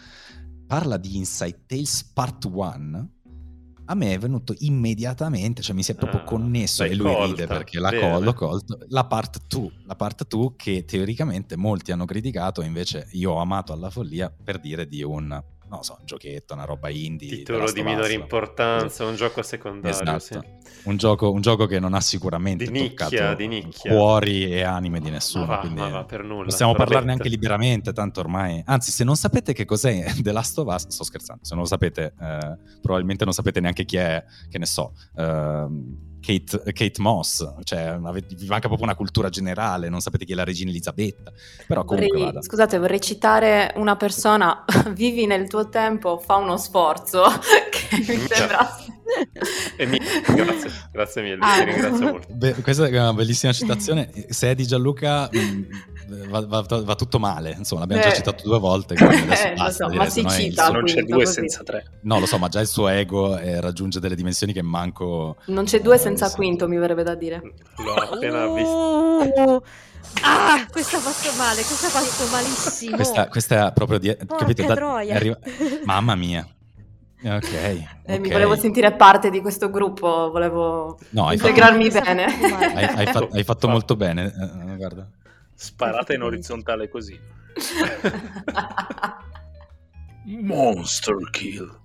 [0.67, 3.11] parla di Inside Tales Part 1,
[3.87, 7.25] a me è venuto immediatamente, cioè mi si è proprio Ah, connesso e lui colta,
[7.27, 8.11] ride perché l'ha bene.
[8.13, 13.09] col- l'ho colto, la part 2, la part 2 che teoricamente molti hanno criticato, invece
[13.13, 16.89] io ho amato alla follia per dire di un, non so, un giochetto, una roba
[16.89, 17.29] indie.
[17.29, 19.91] Titolo di minore importanza, un gioco secondario.
[20.19, 20.19] Esatto.
[20.21, 20.55] sì.
[20.85, 23.93] Un gioco, un gioco che non ha sicuramente Di nicchia, toccato di nicchia.
[23.93, 25.47] cuori e anime di Ma nessuno.
[25.47, 26.45] va, quindi ma va, per nulla.
[26.45, 28.63] possiamo Però parlarne anche liberamente, tanto ormai...
[28.65, 31.69] Anzi, se non sapete che cos'è The Last of Us, sto scherzando, se non lo
[31.69, 37.47] sapete, eh, probabilmente non sapete neanche chi è, che ne so, ehm, Kate, Kate Moss,
[37.63, 41.31] cioè avete- vi manca proprio una cultura generale, non sapete chi è la regina Elisabetta,
[41.69, 42.43] però comunque Vorrei- vada.
[42.43, 47.23] scusate, vorrei citare una persona, vivi nel tuo tempo, fa uno sforzo,
[47.71, 48.77] che mi sembra...
[49.77, 49.99] E mi-
[50.35, 51.59] grazie, grazie mille, Ah.
[51.59, 52.27] ti ringrazio molto.
[52.35, 54.11] Beh, questa è una bellissima citazione.
[54.31, 55.67] Se è di Gianluca, mh,
[56.29, 57.55] va, va- va tutto male.
[57.57, 58.15] Insomma, l'abbiamo già Eh.
[58.17, 58.95] citato due volte.
[58.95, 61.33] quindi adesso Eh, lo basta, so, direi, ma si cita, non c'è due così.
[61.33, 61.85] senza tre.
[62.03, 65.37] No, lo so, ma già il suo ego eh, raggiunge delle dimensioni che manco.
[65.47, 67.41] Non c'è due Eh, senza quinto, mi verrebbe da dire.
[67.77, 68.71] L'ho appena visto.
[68.71, 69.63] Oh!
[70.23, 72.95] Ah, questa ha fatto male, questa ha fatto malissimo.
[72.97, 74.15] Questa, questa è proprio di.
[74.17, 74.65] Porca capite?
[74.65, 75.13] Da- troia.
[75.13, 75.37] è arri-
[75.85, 76.47] Mamma mia.
[77.25, 77.53] Ok.
[78.05, 78.33] Eh, Mi ok.
[78.33, 82.29] volevo sentire parte di questo gruppo, volevo No, hai fatto, integrarmi bene.
[82.31, 82.73] fatto male.
[82.75, 84.27] hai, hai fatto- hai fatto molto bene.
[84.27, 85.09] eh, guarda.
[85.57, 87.19] Sparata in orizzontale così.
[90.27, 91.81] Monster kill.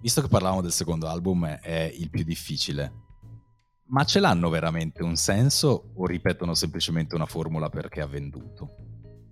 [0.00, 3.00] Visto che parlavamo del secondo album, è- il più difficile.
[3.86, 8.76] Ma ce l'hanno veramente un senso o ripetono semplicemente una formula perché ha venduto?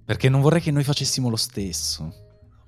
[0.04, 2.12] Perché non vorrei che noi facessimo lo stesso.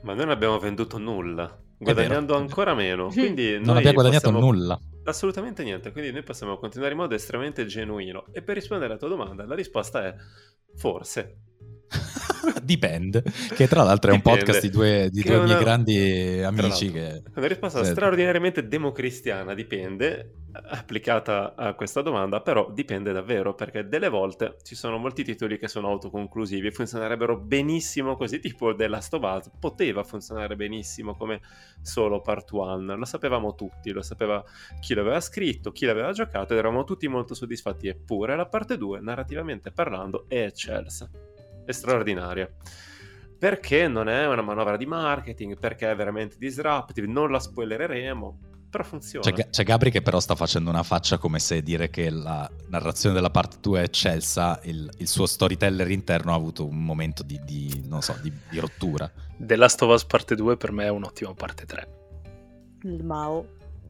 [0.03, 1.61] Ma noi non abbiamo venduto nulla.
[1.83, 3.09] Guadagnando ancora meno.
[3.09, 4.79] Quindi Non abbiamo guadagnato possiamo- nulla.
[5.05, 8.27] Assolutamente niente, quindi noi possiamo continuare in modo estremamente genuino.
[8.33, 10.15] E per rispondere alla tua domanda, la risposta è
[10.77, 11.39] forse.
[12.63, 13.23] Dipende.
[13.55, 14.39] Che tra l'altro è un Dipende.
[14.45, 17.23] podcast di due, di due una- miei grandi amici che...
[17.35, 17.91] Una risposta Sì.
[17.91, 24.99] straordinariamente democristiana dipende, applicata a questa domanda, però dipende davvero, perché delle volte ci sono
[24.99, 30.03] molti titoli che sono autoconclusivi e funzionerebbero benissimo così, tipo The Last of Us poteva
[30.05, 31.41] funzionare benissimo come
[31.81, 34.43] solo part 1, lo sapevamo tutti, lo sapeva
[34.81, 39.01] chi l'aveva scritto, chi l'aveva giocato ed eravamo tutti molto soddisfatti, eppure la parte 2,
[39.01, 41.09] narrativamente parlando, è eccelsa,
[41.65, 42.51] è straordinaria
[43.43, 48.39] perché non è una manovra di marketing, perché è veramente disruptive, non la spoilereremo,
[48.71, 49.29] però funziona.
[49.29, 53.17] C'è, c'è Gabri che però sta facendo una faccia come se dire che la narrazione
[53.17, 57.41] della parte 2 è eccelsa, il, il suo storyteller interno ha avuto un momento di,
[57.45, 59.11] di, non so, di, di rottura.
[59.37, 61.89] The Last of Us parte 2 per me è un'ottima parte 3.
[62.83, 63.45] Il Mao.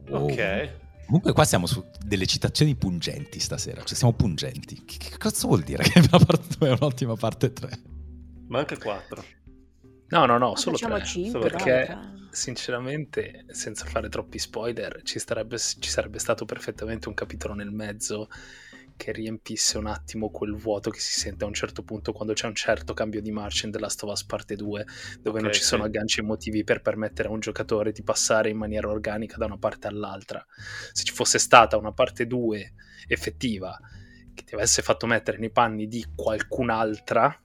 [0.09, 0.23] Oh.
[0.23, 0.69] Ok,
[1.13, 4.83] Comunque qua siamo su delle citazioni pungenti stasera, cioè siamo pungenti.
[4.83, 7.79] Che, che cazzo vuol dire che la parte 2 è un'ottima parte 3?
[8.47, 9.23] ma anche 4.
[10.07, 11.05] No, no, no, Ma solo facciamo 3.
[11.05, 17.13] cinque, perché dai, sinceramente, senza fare troppi spoiler, ci, starebbe- ci sarebbe stato perfettamente un
[17.13, 18.27] capitolo nel mezzo
[18.95, 22.47] che riempisse un attimo quel vuoto che si sente a un certo punto quando c'è
[22.47, 24.85] un certo cambio di marcia in The Last of Us parte 2,
[25.19, 25.67] dove non Ok, ci sì.
[25.67, 29.57] sono agganci emotivi per permettere a un giocatore di passare in maniera organica da una
[29.57, 30.45] parte all'altra.
[30.91, 32.73] Se ci fosse stata una parte 2
[33.07, 33.77] effettiva
[34.33, 37.39] che ti avesse fatto mettere nei panni di qualcun'altra,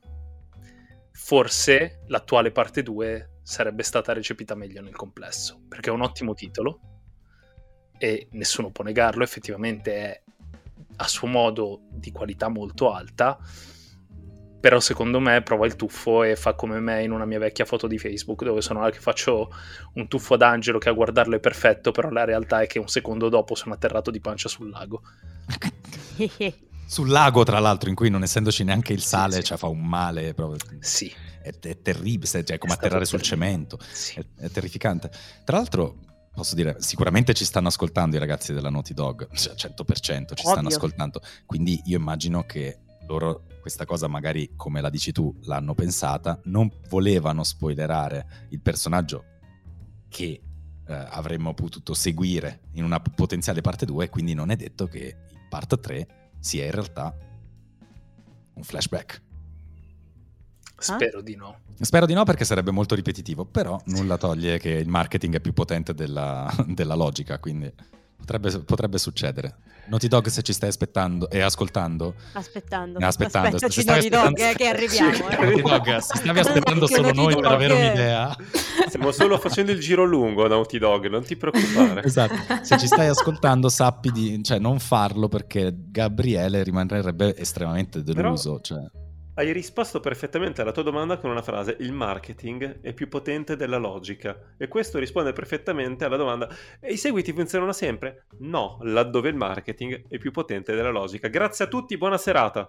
[1.12, 6.80] forse l'attuale parte 2 sarebbe stata recepita meglio nel complesso, perché è un ottimo titolo
[7.98, 10.22] e nessuno può negarlo, effettivamente è
[11.00, 13.38] a suo modo di qualità molto alta,
[14.60, 17.86] però secondo me prova il tuffo e fa come me in una mia vecchia foto
[17.86, 19.50] di Facebook dove sono là che faccio
[19.94, 22.88] un tuffo ad Angelo che a guardarlo è perfetto, però la realtà è che un
[22.88, 25.02] secondo dopo sono atterrato di pancia sul lago.
[26.88, 29.42] Sul lago, tra l'altro, in cui non essendoci neanche il Sì, sale, sì.
[29.42, 30.58] cioè fa un male proprio.
[30.80, 33.22] Sì, È, è terribile, cioè, è come È atterrare sul terribile.
[33.22, 33.78] cemento.
[33.90, 34.18] sì.
[34.18, 35.10] È, è terrificante.
[35.44, 35.98] Tra l'altro,
[36.38, 40.58] posso dire, sicuramente ci stanno ascoltando i ragazzi della Naughty Dog, cioè 100% ci stanno
[40.58, 40.68] Ovvio.
[40.68, 41.20] ascoltando.
[41.44, 46.70] Quindi io immagino che loro questa cosa magari, come la dici tu, l'hanno pensata, non
[46.88, 49.24] volevano spoilerare il personaggio
[50.08, 50.40] che
[50.86, 55.48] eh, avremmo potuto seguire in una potenziale parte 2, quindi non è detto che in
[55.48, 57.16] parte 3 sia in realtà
[58.54, 59.22] un flashback.
[60.78, 61.58] Spero di no.
[61.80, 65.52] Spero di no perché sarebbe molto ripetitivo, però nulla toglie che il marketing è più
[65.52, 67.72] potente della, della logica, quindi
[68.16, 69.56] potrebbe, potrebbe succedere.
[69.88, 72.98] Naughty Dog se ci stai aspettando e ascoltando, Aspettando.
[73.00, 75.12] Aspettando, Aspettaci Naughty Dog, aspettando- eh, che arriviamo.
[75.14, 75.36] Sì, eh.
[75.38, 78.36] Naughty Dog, se stavi aspettando Che solo Naughty noi per avere è- un'idea,
[78.88, 82.02] Stiamo solo facendo il giro lungo Naughty Dog, non ti preoccupare.
[82.04, 82.34] esatto.
[82.62, 88.60] se ci stai ascoltando sappi di cioè, non farlo perché Gabriele rimarrebbe estremamente deluso.
[88.60, 88.80] cioè.
[89.38, 93.76] Hai risposto perfettamente alla tua domanda con una frase: il marketing è più potente della
[93.76, 94.54] logica.
[94.56, 96.48] E questo risponde perfettamente alla domanda:
[96.80, 98.24] e i seguiti funzionano sempre?
[98.38, 101.28] No, laddove il marketing è più potente della logica.
[101.28, 102.68] Grazie a tutti, buona serata.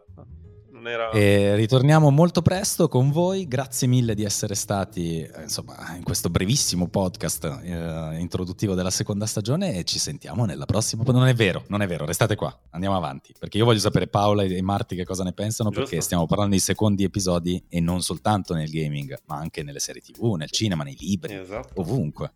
[0.80, 1.10] Non era...
[1.12, 3.50] E ritorniamo molto presto con voi.
[3.50, 9.26] Grazie mille di essere stati eh, insomma, in questo brevissimo podcast eh, introduttivo della seconda
[9.26, 11.04] stagione e ci sentiamo nella prossima.
[11.04, 13.34] Non è vero, non è vero, restate qua, andiamo avanti.
[13.38, 15.84] Perché io voglio sapere Paola e Marti che cosa ne pensano, Giusto.
[15.89, 20.02] perché stiamo parlando di secondi episodi e non soltanto nel gaming, ma anche nelle serie
[20.02, 21.74] TV, nel cinema, nei libri, Esatto.
[21.82, 22.32] ovunque.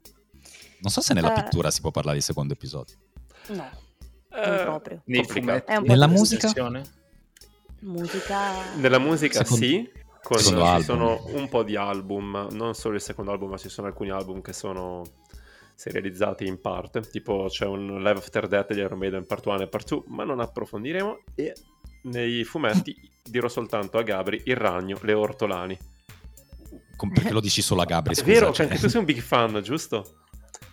[0.81, 1.43] Non so se nella Eh.
[1.43, 2.95] pittura si può parlare di secondo episodio.
[3.51, 3.69] No,
[4.35, 5.01] Eh, proprio.
[5.05, 6.51] Nei fumetti, Nella musica?
[7.83, 8.75] Musica...
[8.75, 9.89] Nella musica Secondo- sì,
[10.21, 10.81] con, ci album.
[10.81, 14.41] sono un po' di album, non solo il secondo album, ma ci sono alcuni album
[14.41, 15.01] che sono
[15.75, 19.67] serializzati in parte, tipo c'è un Live After Death di Iron Maiden Part 1 e
[19.67, 21.53] Part 2, ma non approfondiremo e
[22.03, 25.77] nei fumetti dirò soltanto a Gabri il ragno, le ortolani.
[26.95, 28.13] Com- Perché lo dici solo a Gabri?
[28.13, 30.19] È scusa, vero, cioè- anche tu sei un big fan, giusto?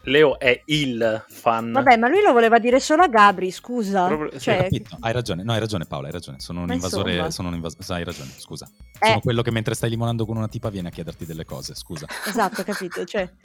[0.04, 1.72] Leo è il fan.
[1.72, 4.06] Vabbè, ma lui lo voleva dire solo a Gabri, scusa.
[4.06, 4.96] Proprio- Cioè, Hai capito?
[5.00, 6.40] Hai ragione, no, hai ragione Paola, hai ragione.
[6.40, 7.30] Sono un Ma invasore, insomma.
[7.30, 8.68] sono un invasore, hai ragione, scusa.
[8.98, 9.06] Eh.
[9.08, 12.06] Sono quello che mentre stai limonando con una tipa viene a chiederti delle cose, scusa.
[12.26, 13.04] esatto, capito?
[13.04, 13.28] Cioè,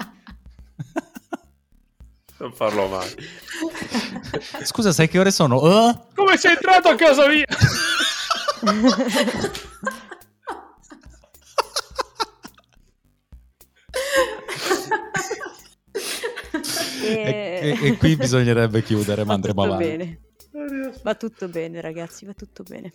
[2.37, 3.07] Non farlo mai.
[4.63, 5.55] scusa, sai che ore sono?
[5.55, 6.07] Oh!
[6.15, 7.45] Come sei entrato a casa mia?
[17.05, 17.77] e...
[17.81, 19.83] E, e- qui bisognerebbe chiudere, ma andremo avanti.
[19.83, 20.19] bene.
[21.03, 22.91] Va tutto bene, ragazzi, va tutto bene.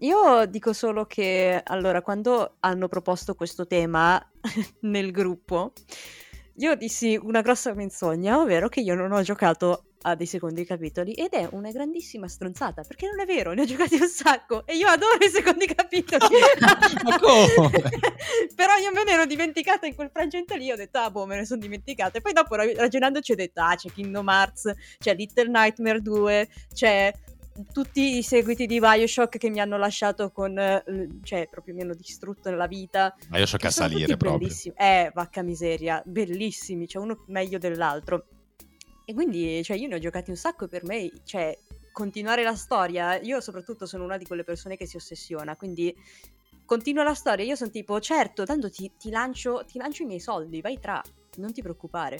[0.00, 4.22] Io dico solo che, allora, quando hanno proposto questo tema
[4.80, 5.72] nel gruppo,
[6.56, 11.12] io dissi una grossa menzogna, ovvero che io non ho giocato a dei secondi capitoli
[11.12, 14.76] ed è una grandissima stronzata, perché non è vero, ne ho giocati un sacco e
[14.76, 16.36] io adoro i secondi capitoli.
[17.02, 17.70] Ma come?
[18.54, 21.36] Però io me ne ero dimenticata in quel frangente lì, ho detto, ah boh, me
[21.36, 22.18] ne sono dimenticata.
[22.18, 26.48] E poi dopo ra- ragionandoci ho detto, ah, c'è Kingdom Hearts, c'è Little Nightmare 2,
[26.72, 27.12] c'è
[27.72, 30.54] tutti i seguiti di Bioshock che mi hanno lasciato con,
[31.24, 33.12] cioè, proprio mi hanno distrutto nella vita.
[33.18, 33.26] Che
[33.66, 34.38] a salire proprio.
[34.38, 34.74] bellissimi.
[34.76, 38.26] Eh, vacca miseria, bellissimi, cioè uno meglio dell'altro.
[39.08, 41.56] E quindi, cioè, io ne ho giocati un sacco e per me, cioè,
[41.92, 45.94] continuare la storia, io soprattutto sono una di quelle persone che si ossessiona, quindi
[46.64, 50.18] continua la storia, io sono tipo, certo, tanto ti, ti lancio, ti lancio i miei
[50.18, 51.00] soldi, vai tra,
[51.36, 52.18] non ti preoccupare.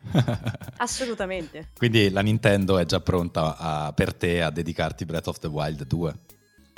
[0.78, 1.70] Assolutamente.
[1.76, 5.84] Quindi la Nintendo è già pronta a- per te a dedicarti Breath of the Wild
[5.84, 6.14] 2.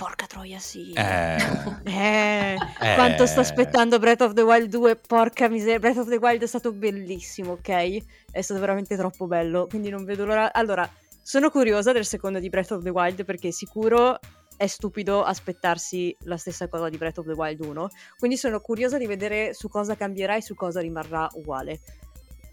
[0.00, 0.92] Porca troia, sì.
[0.94, 1.36] Eh,
[1.84, 2.94] Eh, Eh.
[2.94, 6.46] quanto sto aspettando Breath of the Wild 2, porca miseria, Breath of the Wild è
[6.46, 7.98] stato bellissimo, ok?
[8.30, 10.54] È stato veramente troppo bello, quindi non vedo l'ora.
[10.54, 14.18] Allora, sono curiosa del secondo di Breath of the Wild perché sicuro
[14.56, 18.96] è stupido aspettarsi la stessa cosa di Breath of the Wild 1, quindi sono curiosa
[18.96, 21.78] di vedere su cosa cambierà e su cosa rimarrà uguale.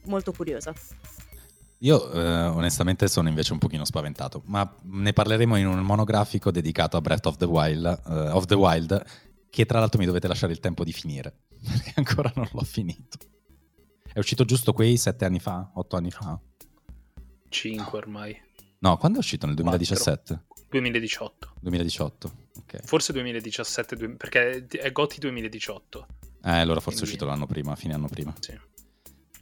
[0.07, 0.73] Molto curiosa.
[1.81, 6.97] Io eh, onestamente sono invece un pochino spaventato, ma ne parleremo in un monografico dedicato
[6.97, 9.05] a Breath of the Wild, eh, of the Wild
[9.49, 13.17] che tra l'altro mi dovete lasciare il tempo di finire, perché ancora non l'ho finito.
[14.11, 16.39] È uscito giusto quei sette anni fa, otto anni fa?
[17.49, 18.35] 5 ormai.
[18.79, 19.45] No, quando è uscito?
[19.45, 20.45] Nel 2017?
[20.69, 21.53] 2018.
[21.61, 22.83] 2018, ok.
[22.83, 26.07] Forse 2017, du- perché è Gotti 2018.
[26.43, 28.33] Eh, allora forse è Quindi- uscito l'anno prima, fine anno prima.
[28.39, 28.57] Sì.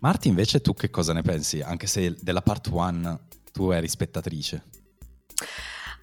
[0.06, 1.62] Marti, invece, tu che cosa ne pensi?
[1.62, 3.20] Anche se della part 1
[3.52, 4.66] tu eri spettatrice.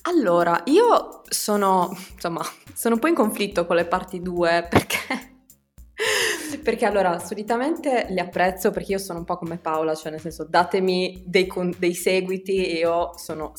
[0.08, 4.98] Allora, io sono, insomma, sono un po' in conflitto con le parti 2 perché...
[6.64, 10.48] Perché allora, solitamente li apprezzo perché io sono un po' come Paola, cioè nel senso
[10.48, 13.52] datemi dei, con- dei seguiti e io sono,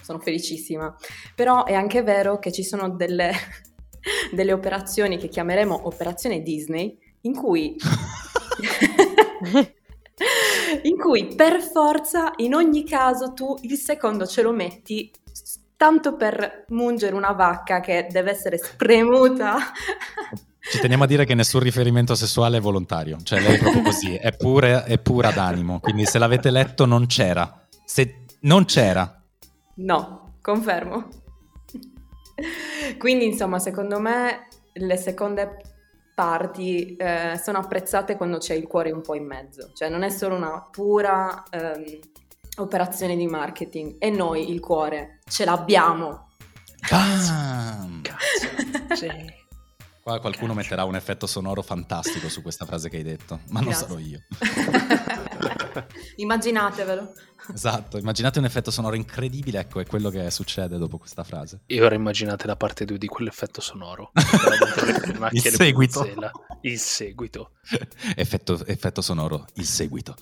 [0.00, 0.96] sono felicissima.
[1.34, 3.32] Però è anche vero che ci sono delle,
[4.32, 7.76] delle operazioni che chiameremo operazione Disney in cui
[10.82, 15.10] in cui per forza in ogni caso tu il secondo ce lo metti
[15.76, 19.56] tanto per mungere una vacca che deve essere spremuta.
[20.60, 24.14] Ci teniamo a dire che nessun riferimento sessuale è volontario, cioè lei è proprio così,
[24.20, 27.66] è, pure, è pura d'animo, quindi se l'avete letto non c'era.
[27.82, 29.22] Se non c'era.
[29.76, 31.08] No, confermo.
[32.98, 35.56] Quindi insomma, secondo me le seconde
[36.14, 40.10] parti eh, sono apprezzate quando c'è il cuore un po' in mezzo, cioè non è
[40.10, 41.98] solo una pura ehm,
[42.58, 46.28] operazione di marketing e noi il cuore ce l'abbiamo.
[46.88, 48.02] Bam!
[48.02, 49.06] Cazzo.
[50.02, 50.62] Qua qualcuno Cacchio.
[50.62, 53.86] metterà un effetto sonoro fantastico su questa frase che hai detto, ma non Grazie.
[53.86, 54.20] sarò io.
[56.16, 57.12] Immaginatevelo.
[57.52, 61.62] Esatto, immaginate un effetto sonoro incredibile, ecco, è quello che succede dopo questa frase.
[61.66, 64.12] E ora immaginate la parte 2 di quell'effetto sonoro.
[65.32, 66.06] Il seguito.
[66.62, 67.52] Il seguito.
[68.16, 70.14] effetto, effetto sonoro, il seguito.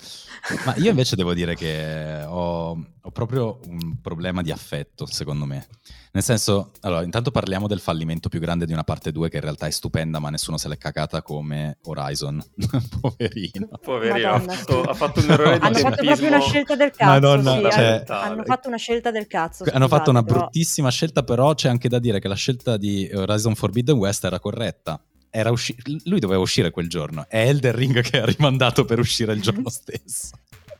[0.64, 2.70] Ma io invece devo dire che ho,
[3.00, 5.66] ho proprio un problema di affetto, secondo me.
[6.10, 9.42] Nel senso, allora, intanto parliamo del fallimento più grande di una parte 2 che in
[9.42, 12.42] realtà è stupenda, ma nessuno se l'è cagata come Horizon.
[13.00, 13.68] Poverino.
[13.80, 14.88] Poverino, ha Madonna, fatto, sì.
[14.88, 17.10] ha fatto un errore di Hanno fatto proprio una scelta del cazzo.
[17.20, 19.64] Madonna, sì, cioè- hanno, fatto una scelta del cazzo.
[19.72, 22.76] Hanno fatto una scusate, però- bruttissima scelta, però c'è anche da dire che la scelta
[22.76, 25.00] di Horizon Forbidden West era corretta.
[25.30, 27.26] Era usci- lui doveva uscire quel giorno.
[27.28, 30.30] È Elden Ring che ha rimandato per uscire il giorno stesso.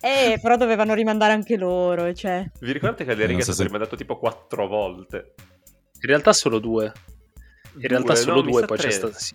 [0.01, 2.49] Eh, però dovevano rimandare anche loro, cioè.
[2.61, 5.34] Vi ricordate che le Non righe so è stato se- rimandato tipo quattro volte?
[6.01, 6.93] In realtà solo due.
[7.80, 8.93] In realtà Due, solo no, due, poi c'è tre.
[8.93, 9.18] stata...
[9.18, 9.34] Sì.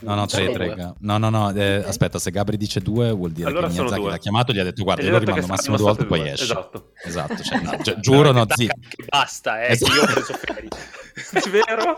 [0.00, 0.54] No, no, tre, due.
[0.54, 0.74] tre.
[0.74, 1.50] ga- No, no, no.
[1.54, 1.82] eh.
[1.86, 4.10] Aspetta, se Gabri dice due, vuol dire Allora che Miyazaki due.
[4.10, 6.14] l'ha chiamato e gli ha detto: Guarda, E io lo rimando massimo due volte, state
[6.16, 6.44] poi due, esce.
[6.44, 6.90] Esatto.
[7.04, 8.66] Esatto, cioè, no, gi- giuro, no, Dai, zi.
[8.66, 9.92] che Basta, eh, Esatto.
[9.94, 10.68] io ho preso ferie.
[11.50, 11.94] Vero?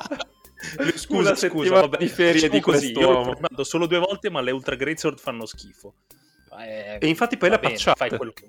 [0.95, 4.51] Scusa, scusa, settimana vabbè, di ferie di così, io rimando solo due volte, ma le
[4.51, 5.95] Ultra Greatsword fanno schifo.
[6.61, 8.49] Eh, E infatti poi le bene, fai quello che...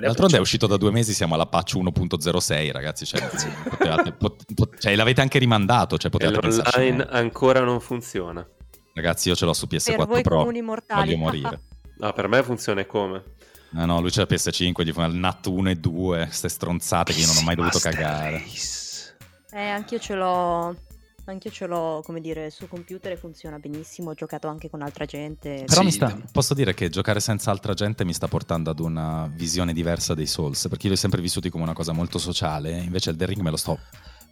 [0.00, 3.06] D'altronde è uscito da due mesi, siamo alla patch 1.06, ragazzi.
[3.06, 3.26] Cioè,
[3.68, 8.46] potevate- pot- pot- cioè, l'avete anche rimandato, cioè potevate l'online ancora non funziona.
[8.94, 10.44] Ragazzi, io ce l'ho su Per PS4 voi Pro.
[10.44, 11.60] Voglio morire.
[12.00, 13.22] Ah, per me funziona come?
[13.70, 17.12] No, no, lui c'è la PS5, gli fa il NAT 1 e 2, queste stronzate
[17.12, 18.30] che io non ho mai dovuto Master cagare.
[18.38, 19.16] Race.
[19.52, 20.76] Eh, anch'io ce l'ho.
[21.24, 24.10] Anch'io ce l'ho, come dire, su computer e funziona benissimo.
[24.10, 25.64] Ho giocato anche con altra gente.
[25.66, 28.80] Però Sì, mi sta, posso dire che giocare senza altra gente mi sta portando ad
[28.80, 32.18] una visione diversa dei Souls, perché io li ho sempre vissuti come una cosa molto
[32.18, 33.78] sociale, invece il The Ring me lo sto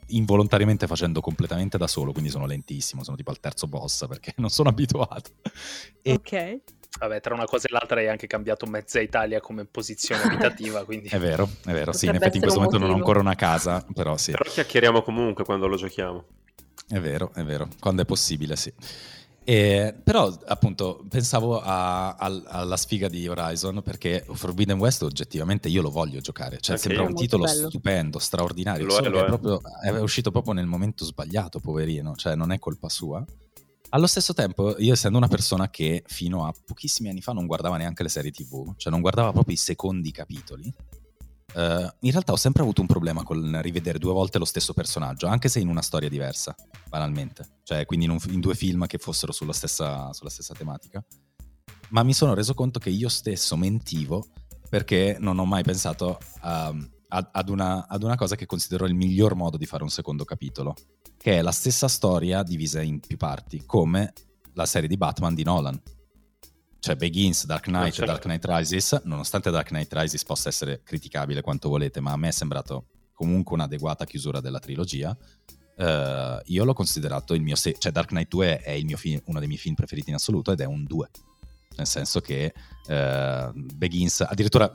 [0.09, 4.51] involontariamente facendo completamente da solo, quindi sono lentissimo, sono tipo al terzo boss perché non
[4.51, 5.31] sono abituato.
[6.03, 6.61] E Ok.
[6.99, 11.09] Vabbè, tra una cosa e l'altra hai anche cambiato mezza Italia come posizione abitativa, quindi...
[11.09, 13.07] è vero, è vero, sì, in Potrebbe effetti in questo momento non ho motivo.
[13.07, 16.25] ancora una casa, però sì, Però chiacchieriamo comunque quando lo giochiamo.
[16.91, 18.73] È vero, è vero, quando è possibile, sì.
[19.43, 25.83] E, però appunto pensavo a- al- alla sfiga di Horizon perché Forbidden West oggettivamente io
[25.83, 27.69] lo voglio giocare, cioè Anche sembra un titolo bello.
[27.69, 29.27] stupendo, straordinario, Lo è, lo che è.
[29.27, 33.25] proprio- è uscito proprio nel momento sbagliato, poverino, cioè non è colpa sua.
[33.93, 37.77] Allo stesso tempo, io essendo una persona che fino a pochissimi anni fa non guardava
[37.77, 40.73] neanche le serie TV, cioè non guardava proprio i secondi capitoli,
[41.55, 45.27] eh, in realtà ho sempre avuto un problema con rivedere due volte lo stesso personaggio,
[45.27, 46.55] anche se in una storia diversa,
[46.89, 47.59] banalmente.
[47.63, 51.05] Cioè, quindi in, un- in due film che fossero sulla stessa, sulla stessa tematica.
[51.91, 54.29] Ma mi sono reso conto che io stesso mentivo
[54.69, 56.75] perché non ho mai pensato a-
[57.09, 60.25] ad, ad una, ad una cosa che considero il miglior modo di fare un secondo
[60.25, 60.75] capitolo,
[61.17, 64.13] che è la stessa storia divisa in più parti, come
[64.55, 65.81] la serie di Batman di Nolan.
[66.81, 68.07] Cioè Begins, Dark Knight e.
[68.07, 72.29] Dark Knight Rises, nonostante Dark Knight Rises possa essere criticabile quanto volete, ma a me
[72.29, 75.17] è sembrato comunque un'adeguata chiusura della trilogia.
[75.77, 79.21] eh, io l'ho considerato il mio se- cioè Dark Knight 2 è il mio fi-
[79.27, 81.09] uno dei miei film preferiti in assoluto ed è un 2
[81.77, 82.53] nel senso che
[82.87, 84.71] eh, Begins addirittura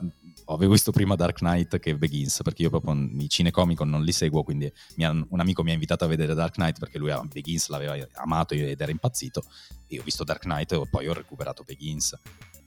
[0.46, 4.42] avevo visto prima Dark Knight che Begins perché io proprio i cinecomic non li seguo
[4.42, 7.96] quindi ha- un amico mi ha invitato a vedere Dark Knight perché lui Begins l'aveva
[8.14, 9.44] amato ed era impazzito
[9.86, 12.18] e ho visto Dark Knight e poi ho recuperato Begins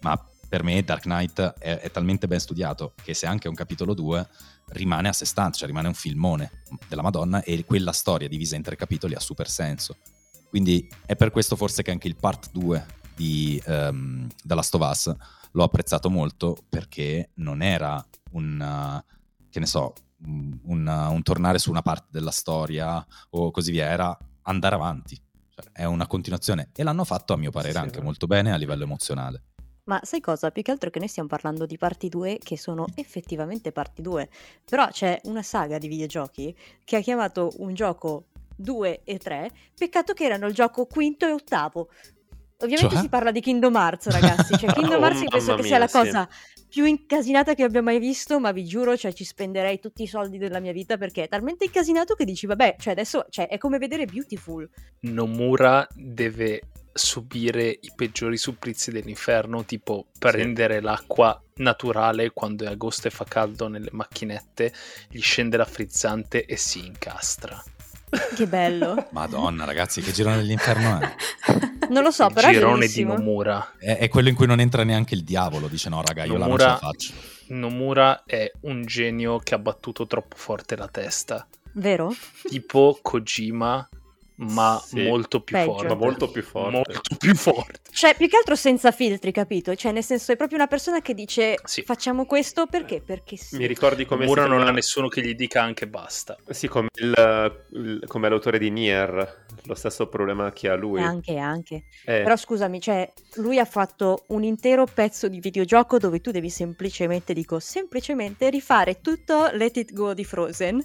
[0.02, 3.56] ma per me Dark Knight è, è talmente ben studiato che se anche è un
[3.56, 4.28] capitolo 2
[4.70, 8.64] rimane a sé stante, cioè rimane un filmone della Madonna e quella storia divisa in
[8.64, 9.98] tre capitoli ha super senso.
[10.50, 12.86] Quindi è per questo forse che anche il part 2
[13.20, 15.14] di um, The Last of Us
[15.52, 19.04] l'ho apprezzato molto perché non era un,
[19.50, 19.94] che ne so,
[20.24, 25.22] un, un, un tornare su una parte della storia o così via, era andare avanti.
[25.50, 28.56] Cioè, è una continuazione e l'hanno fatto a mio parere Sì, anche molto bene a
[28.56, 29.44] livello emozionale.
[29.84, 30.52] Ma sai cosa?
[30.52, 34.30] Più che altro che noi stiamo parlando di parti 2 che sono effettivamente parti 2.
[34.64, 36.56] Però c'è una saga di videogiochi
[36.86, 39.52] che ha chiamato un gioco 2 e 3.
[39.76, 41.90] Peccato che erano il gioco quinto e ottavo.
[42.62, 43.04] Ovviamente Cioè?
[43.04, 44.58] si parla di Kingdom Hearts, ragazzi.
[44.58, 46.08] Cioè, Kingdom Oh, Hearts io penso che sia la mia, sì.
[46.12, 46.30] cosa
[46.70, 50.38] più incasinata che abbia mai visto, ma vi giuro, cioè, ci spenderei tutti i soldi
[50.38, 53.80] della mia vita perché è talmente incasinato che dici, vabbè, cioè adesso cioè, è come
[53.80, 54.70] vedere Beautiful.
[55.02, 56.62] Nomura deve
[56.94, 63.68] subire i peggiori supplizi dell'inferno, tipo prendere l'acqua naturale quando è agosto e fa caldo
[63.68, 64.72] nelle macchinette,
[65.10, 67.62] gli scende la frizzante e si incastra.
[68.36, 69.08] Che bello.
[69.12, 71.78] Madonna, ragazzi, che girone dell'inferno è?
[71.90, 73.04] Non lo so, Il però è girone di.
[73.04, 73.74] Nomura.
[73.78, 73.98] è?
[73.98, 75.68] È quello in cui non entra neanche il diavolo.
[75.68, 77.14] Dice no, raga, io là non ce la Nomura- faccio.
[77.48, 81.48] Nomura è un genio che ha battuto troppo forte la testa.
[81.74, 82.14] Vero?
[82.48, 83.88] Tipo Kojima
[84.42, 85.02] ma Sì.
[85.06, 85.72] molto più Peggio.
[85.74, 85.88] forte.
[85.88, 86.72] Ma molto più forte.
[86.72, 87.80] Molto più forte.
[87.92, 89.76] Cioè, più che altro senza filtri, capito?
[89.76, 91.82] Cioè, nel senso, è proprio una persona che dice Sì.
[91.82, 93.02] facciamo questo perché?
[93.02, 93.58] Perché sì.
[93.58, 96.38] Mi ricordi come Mura non ha nessuno che gli dica anche basta.
[96.50, 101.02] Sì, come, il- il- come l'autore di Nier, lo stesso problema che ha lui.
[101.02, 101.84] Anche, anche.
[102.06, 106.50] Eh, Però scusami, cioè, lui ha fatto un intero pezzo di videogioco dove tu devi
[106.50, 110.84] semplicemente, dico, semplicemente rifare tutto Let It Go di Frozen.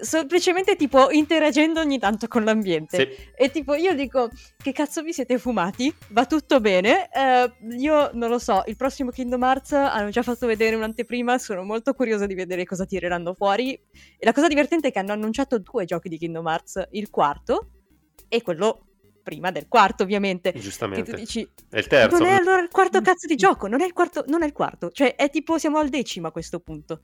[0.00, 2.96] Semplicemente tipo interagendo ogni tanto con l'ambiente.
[2.96, 5.94] sì, E tipo io dico, che cazzo vi siete fumati?
[6.08, 7.08] Va tutto bene?
[7.12, 11.62] Eh, io non lo so, il prossimo Kingdom Hearts hanno già fatto vedere un'anteprima, sono
[11.62, 13.72] molto curiosa di vedere cosa tireranno fuori.
[13.72, 17.70] E la cosa divertente è che hanno annunciato due giochi di Kingdom Hearts, il quarto
[18.28, 18.86] e quello
[19.22, 20.52] prima del quarto ovviamente.
[20.54, 21.14] Giustamente.
[21.14, 22.18] dici, È il terzo.
[22.18, 24.52] non è allora il quarto cazzo di gioco, non è il quarto, non è il
[24.52, 27.00] quarto, cioè è tipo siamo al decimo a questo punto.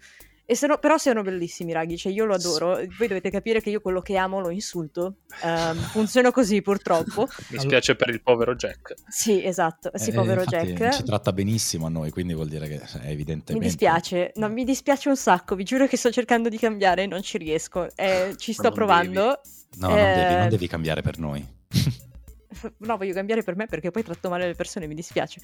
[0.48, 2.76] E sono, però sono bellissimi, raghi, cioè io lo adoro.
[2.76, 5.16] Voi dovete capire che io quello che amo lo insulto.
[5.42, 7.26] Ehm, funziona così purtroppo.
[7.48, 8.94] Mi spiace per il povero Jack.
[9.08, 10.90] Sì, esatto, sì, Eh, povero Jack.
[10.94, 13.54] Ci tratta benissimo a noi, quindi vuol dire che è evidentemente...
[13.54, 17.22] Mi dispiace, no, mi dispiace un sacco, vi giuro che sto cercando di cambiare, non
[17.22, 17.88] ci riesco.
[17.96, 19.40] Eh, ci sto provando.
[19.78, 21.44] No, non, devi, non Eh, devi cambiare per noi.
[22.78, 25.40] No, voglio cambiare per me perché poi tratto male le persone, mi dispiace.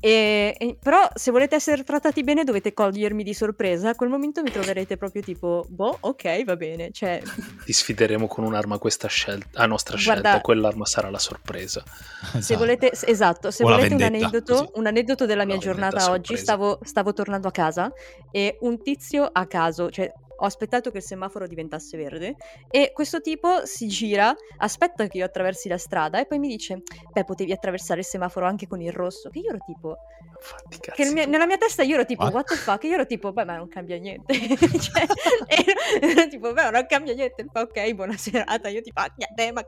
[0.00, 3.90] E, e- però se volete essere trattati bene dovete cogliermi di sorpresa.
[3.90, 6.90] A quel momento mi troverete proprio tipo, boh, ok, va bene.
[6.92, 7.20] Cioè,
[7.64, 11.82] Ti sfideremo con un'arma a questa scelta, a nostra Guarda- scelta, quell'arma sarà la sorpresa.
[12.30, 12.58] se Esatto.
[12.58, 14.70] volete, s- esatto, se volete un vendetta, aneddoto, così.
[14.74, 17.92] un aneddoto della mia vendetta giornata oggi, stavo, stavo tornando a casa
[18.30, 20.10] e un tizio a caso, cioè
[20.40, 22.36] ho aspettato che il semaforo diventasse verde
[22.70, 26.82] e questo tipo si gira, aspetta che io attraversi la strada e poi mi dice,
[27.12, 29.96] beh, potevi attraversare il semaforo anche con il rosso, che io ero tipo...
[30.40, 31.30] Fatti Che cazzi il mio- tu.
[31.30, 32.32] nella mia testa io ero tipo, What?
[32.34, 32.84] what the fuck?
[32.84, 34.32] Io ero tipo, beh, ma non cambia niente.
[34.78, 35.02] cioè,
[35.48, 37.44] ero, ero tipo, beh, non cambia niente.
[37.52, 38.68] Fa, ok, buona serata.
[38.68, 39.64] Io tipo, ah, niente, ma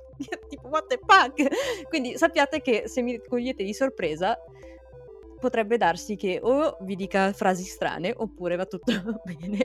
[0.49, 1.89] tipo, what the fuck?
[1.89, 4.39] Quindi sappiate che se mi cogliete di sorpresa,
[5.41, 8.93] potrebbe darsi che o vi dica frasi strane oppure va tutto
[9.25, 9.59] bene.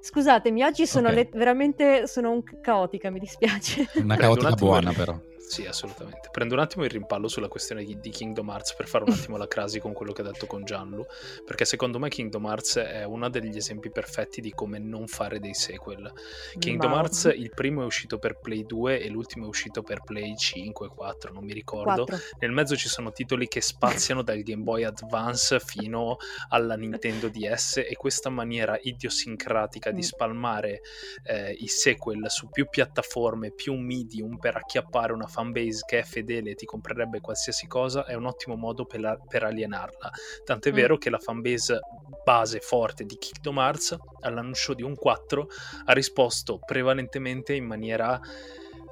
[0.00, 1.14] Scusatemi, oggi sono Ok.
[1.14, 3.86] le- veramente sono un caotica, mi dispiace.
[3.96, 5.18] Una caotica buona però.
[5.40, 6.28] Sì, assolutamente.
[6.30, 9.48] Prendo un attimo il rimpallo sulla questione di Kingdom Hearts per fare un attimo la
[9.48, 11.04] crasi con quello che ha detto con Gianlu,
[11.44, 15.54] perché secondo me Kingdom Hearts è uno degli esempi perfetti di come non fare dei
[15.54, 16.10] sequel.
[16.58, 20.02] Kingdom Ma- Hearts, il primo è uscito per Play 2 e l'ultimo è uscito per
[20.04, 22.04] Play 5, 4, non mi ricordo.
[22.04, 22.18] Quattro.
[22.38, 26.16] Nel mezzo ci sono titoli che spaziano dal Game Boy Advance fino
[26.50, 30.02] alla Nintendo DS e questa maniera idiosincratica di Mm.
[30.02, 30.80] spalmare
[31.24, 36.50] eh, i sequel su più piattaforme, più medium per acchiappare una fanbase che è fedele
[36.50, 40.10] e ti comprerebbe qualsiasi cosa è un ottimo modo per, la- per alienarla.
[40.44, 40.74] Tant'è Mm.
[40.74, 41.78] vero che la fanbase
[42.22, 45.48] base forte di Kingdom Hearts all'annuncio di un 4
[45.86, 48.20] ha risposto prevalentemente in maniera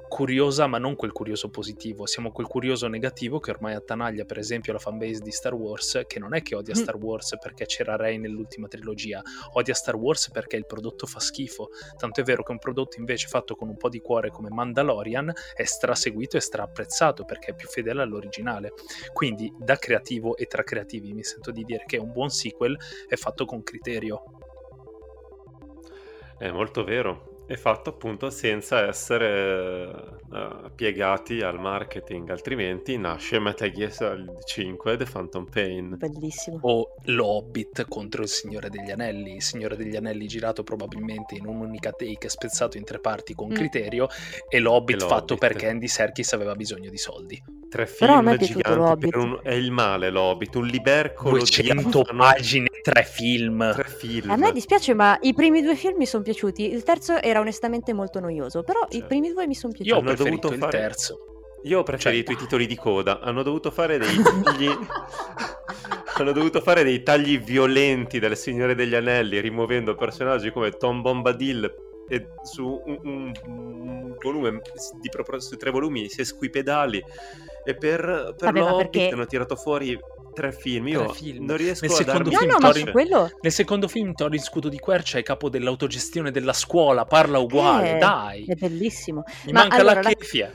[0.09, 4.73] curiosa, ma non quel curioso positivo, siamo quel curioso negativo che ormai attanaglia, per esempio,
[4.73, 6.81] la fanbase di Star Wars, che non è che odia Mm.
[6.81, 9.21] Star Wars perché c'era Rey nell'ultima trilogia,
[9.53, 11.69] odia Star Wars perché il prodotto fa schifo.
[11.97, 15.31] Tanto è vero che un prodotto invece fatto con un po' di cuore come Mandalorian
[15.55, 18.73] è straseguito e straapprezzato perché è più fedele all'originale.
[19.13, 23.15] Quindi, da creativo e tra creativi, mi sento di dire che un buon sequel è
[23.15, 24.23] fatto con criterio.
[26.37, 27.28] È molto vero.
[27.49, 34.97] È fatto appunto senza essere eh, piegati al marketing, altrimenti nasce Metal Gear Solid 5
[34.97, 35.95] The Phantom Pain.
[35.97, 36.59] Bellissimo.
[36.61, 39.33] o l'Hobbit contro il Signore degli Anelli.
[39.37, 43.53] Il Signore degli Anelli girato probabilmente in un'unica take, spezzato in tre parti con Mm.
[43.55, 44.07] criterio,
[44.47, 47.41] e l'Hobbit E fatto perché Andy Serkis aveva bisogno di soldi.
[47.69, 49.39] Tre film giganti un...
[49.43, 53.71] È il male l'Hobbit, un libercolo 200 diafano, pagine, tre film.
[53.73, 54.31] Tre film.
[54.31, 56.71] A me dispiace, ma i primi due film mi sono piaciuti.
[56.71, 59.07] Il terzo era onestamente molto noioso, però i Certo.
[59.07, 59.91] primi due mi sono Io piaciuti.
[59.97, 61.17] ho Hanno preferito dovuto il fare- terzo.
[61.63, 63.19] Io ho preferito Cioè- i titoli di coda.
[63.19, 64.07] Hanno dovuto fare dei
[64.43, 64.69] tagli.
[66.15, 71.73] Hanno dovuto fare dei tagli violenti del Signore degli Anelli, rimuovendo personaggi come Tom Bombadil
[72.09, 74.61] e su un, un- un volume
[75.01, 77.01] di proprio su tre volumi sesquipedali.
[77.65, 79.97] E per, per Vabbè, perché- hanno tirato fuori
[80.33, 80.87] tre film.
[80.87, 81.45] Io Tre film.
[81.45, 83.29] non riesco Nel a secondo darmi No, film no, Thorin- su quello...
[83.41, 87.97] Nel secondo film Thorin Scudo di Quercia è capo dell'autogestione della scuola, parla uguale, Eh,
[87.99, 88.45] dai.
[88.45, 89.23] È bellissimo.
[89.45, 90.51] Mi ma manca allora, la la- kefia.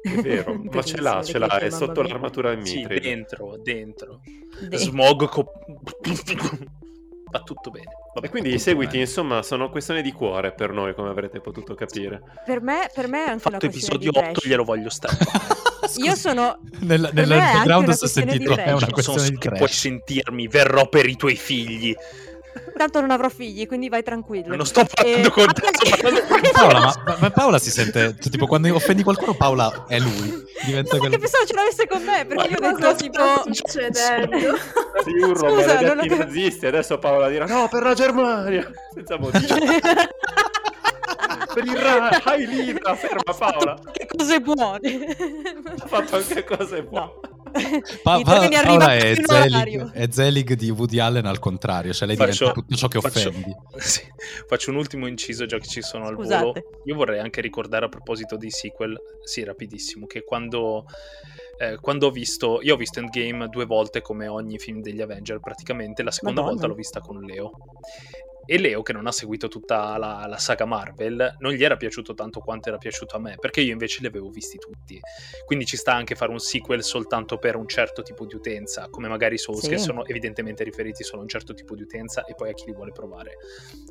[0.00, 2.10] È vero, ma ce l'ha, ce l'ha, è sotto mia.
[2.12, 3.00] l'armatura in Sì, Mithril.
[3.00, 4.20] dentro, dentro.
[4.60, 5.52] De- Smog co-
[7.30, 7.84] va tutto bene.
[7.90, 8.30] E Vabbè.
[8.30, 12.22] quindi i seguiti, insomma, sono questione di cuore per noi, come avrete potuto capire.
[12.44, 14.46] Per me, per me è anche una fatto questione episodio di 8 trash.
[14.46, 14.88] glielo voglio
[15.96, 16.58] Io sono...
[16.80, 18.82] Nel, nel background si è di sentito è trash.
[18.82, 19.78] una questione di che puoi trash.
[19.78, 21.94] sentirmi, verrò per i tuoi figli.
[22.76, 24.54] Tanto non avrò figli, quindi vai tranquillo.
[24.54, 26.50] Non sto parlando Eh, con te, sto parlando con te.
[26.50, 30.44] Paola, ma, ma- ma Paola si sente, cioè, tipo quando offendi qualcuno Paola è lui.
[30.64, 33.22] Diventa No, quel- perché pensavo ce l'avesse con me, perché io ho detto tipo...
[33.52, 34.56] succedendo?
[35.04, 39.54] Si urlo Scusa, non avevo- nazisti, adesso Paola dirà no per la Germania, senza motivo.
[41.52, 45.06] per il Ra- Hai Lida, ferma Paola, Che cose buone.
[45.78, 47.04] ha fatto anche cose buone.
[47.04, 47.20] No.
[48.02, 52.16] Pa- Pa- treni Paola è Zelig, è Zelig di Woody Allen al contrario, cioè lei
[52.16, 53.56] Faccio- diventa tutto ciò che faccio- offendi.
[53.78, 54.02] Sì,
[54.46, 56.42] faccio un ultimo inciso già che ci sono al Scusate.
[56.44, 56.62] volo.
[56.84, 60.84] Io vorrei anche ricordare a proposito di sequel, sì, rapidissimo, che quando,
[61.58, 65.40] eh, quando ho visto, io ho visto Endgame due volte come ogni film degli Avenger,
[65.40, 66.54] praticamente la seconda Madonna.
[66.60, 67.52] volta l'ho vista con Leo.
[68.50, 72.14] E Leo, che non ha seguito tutta la, la saga Marvel, non gli era piaciuto
[72.14, 74.98] tanto quanto era piaciuto a me, perché io invece li avevo visti tutti.
[75.44, 79.06] Quindi ci sta anche fare un sequel soltanto per un certo tipo di utenza, come
[79.06, 79.68] magari i Souls, Sì.
[79.68, 82.64] che sono evidentemente riferiti solo a un certo tipo di utenza e poi a chi
[82.64, 83.32] li vuole provare.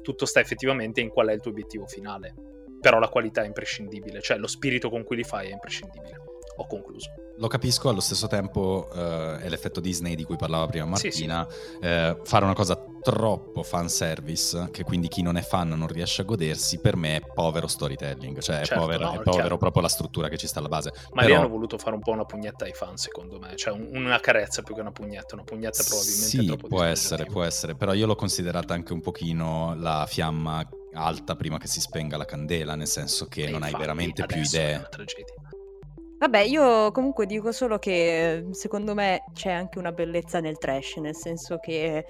[0.01, 2.33] Tutto sta effettivamente in qual è il tuo obiettivo finale.
[2.81, 6.17] Però la qualità è imprescindibile, cioè lo spirito con cui li fai è imprescindibile.
[6.59, 7.09] Ho concluso.
[7.37, 11.25] Lo capisco, allo stesso tempo eh, è l'effetto Disney di cui parlava prima Sì, sì.
[11.27, 11.47] Martina,
[11.81, 16.25] eh, fare una cosa troppo fanservice, che quindi chi non è fan non riesce a
[16.25, 19.87] godersi, per me è povero storytelling, cioè Certo, è, povero, no, è povero proprio la
[19.87, 20.91] struttura che ci sta alla base.
[21.11, 23.55] Ma Però- lì hanno voluto fare un po' una pugnetta ai fan, secondo me.
[23.55, 25.35] Cioè un- una carezza più che una pugnetta.
[25.35, 29.01] Una pugnetta probabilmente Sì, troppo può essere, può essere, però io l'ho considerata anche un
[29.01, 33.61] pochino la fiamma alta prima che si spenga la candela, nel senso che E non
[33.61, 34.75] hai veramente più adesso È idee.
[34.77, 35.33] una tragedia.
[36.19, 40.95] Vabbè, io comunque dico solo che eh, secondo me c'è anche una bellezza nel trash,
[40.95, 42.05] nel senso che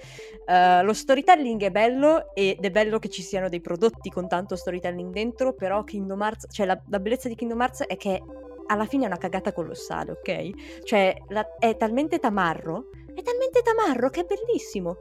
[0.46, 4.56] eh, lo storytelling è bello ed è bello che ci siano dei prodotti con tanto
[4.56, 8.22] storytelling dentro, però Kingdom Hearts, cioè la, la bellezza di Kingdom Hearts è che
[8.68, 10.82] alla fine è una cagata colossale, ok?
[10.84, 14.96] Cioè la- è talmente tamarro, è talmente tamarro che è bellissimo.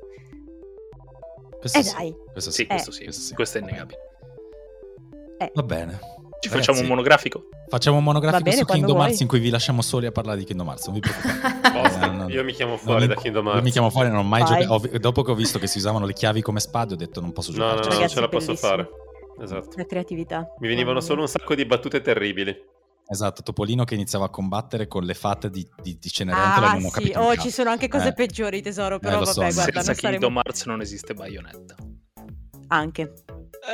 [1.59, 3.33] Questo Eh sì, dai, questo Sì, sì, questo sì, questo sì.
[3.33, 3.99] questo è innegabile.
[5.53, 5.99] Va bene.
[6.39, 7.43] Ci Ragazzi, facciamo un monografico?
[7.67, 8.97] Facciamo un monografico bene, su Kingdom.
[8.99, 11.55] Hearts in cui vi lasciamo soli a parlare di Kingdom Hearts, non vi preoccupate.
[11.77, 13.65] Eh, no, io mi chiamo non fuori mi- da Kingdom Io Hearts.
[13.65, 14.97] mi chiamo fuori, non ho mai giocato.
[14.99, 17.51] Dopo che ho visto che si usavano le chiavi come spade, ho detto non posso
[17.51, 17.79] No, no, giocare.
[17.81, 18.89] no, non Ragazzi, ce la posso fare.
[19.41, 19.69] Esatto.
[19.75, 20.47] la creatività.
[20.59, 22.55] Mi venivano solo un sacco di battute terribili.
[23.07, 26.85] Esatto, Topolino che iniziava a combattere con le fate di, di, di Cenerentola Ah, non
[26.85, 28.13] ho sì, oh, ci sono anche cose Eh.
[28.13, 30.19] peggiori, tesoro, però lo so, vabbè, ma- guarda, Senza non saremo...
[30.19, 31.75] Kingdom Hearts non esiste Bayonetta.
[32.69, 33.13] Anche.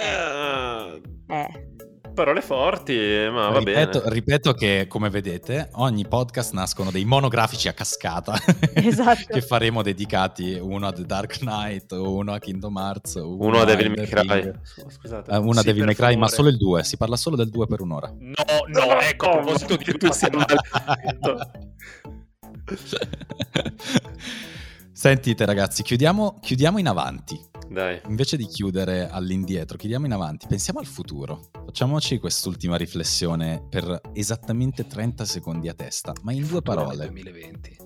[0.01, 1.01] Eh,
[1.34, 1.72] Eh.
[2.14, 2.95] Parole forti,
[3.32, 4.14] ma va ripeto, bene.
[4.14, 8.38] ripeto che, come vedete, ogni podcast nascono dei monografici a cascata
[8.74, 9.34] Esatto.
[9.34, 13.66] che faremo dedicati uno a The Dark Knight, uno a Kingdom Hearts, uno, Uno a
[13.66, 14.28] Devil May Cry.
[14.41, 14.59] Ring.
[14.88, 15.32] Scusate.
[15.32, 16.84] Eh, uno a Sì, Devil per May Cry, ma solo il 2.
[16.84, 18.11] Si parla solo del 2 per un'ora.
[18.18, 18.34] No,
[18.68, 21.51] no, ecco, a proposito di che tu sia maledetto.
[24.94, 27.39] Sentite ragazzi, chiudiamo, chiudiamo in avanti.
[27.68, 28.00] Dai.
[28.08, 30.46] Invece di chiudere all'indietro, chiudiamo in avanti.
[30.48, 31.50] Pensiamo al futuro.
[31.66, 37.06] Facciamoci quest'ultima riflessione per esattamente 30 secondi a testa, ma in due Nel parole.
[37.08, 37.78] 2020.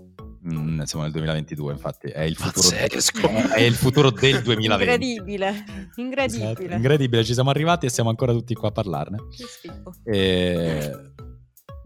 [0.52, 3.28] Mm, siamo nel 2022, infatti, è il futuro, Pazzesco.
[3.56, 4.92] è il futuro del 2020.
[4.92, 5.48] Incredibile.
[5.50, 6.76] Esatto, Incredibile.
[6.76, 9.18] incredibile, ci siamo arrivati e siamo ancora tutti qua a parlarne.
[9.30, 9.92] Che schifo.
[10.04, 11.14] E...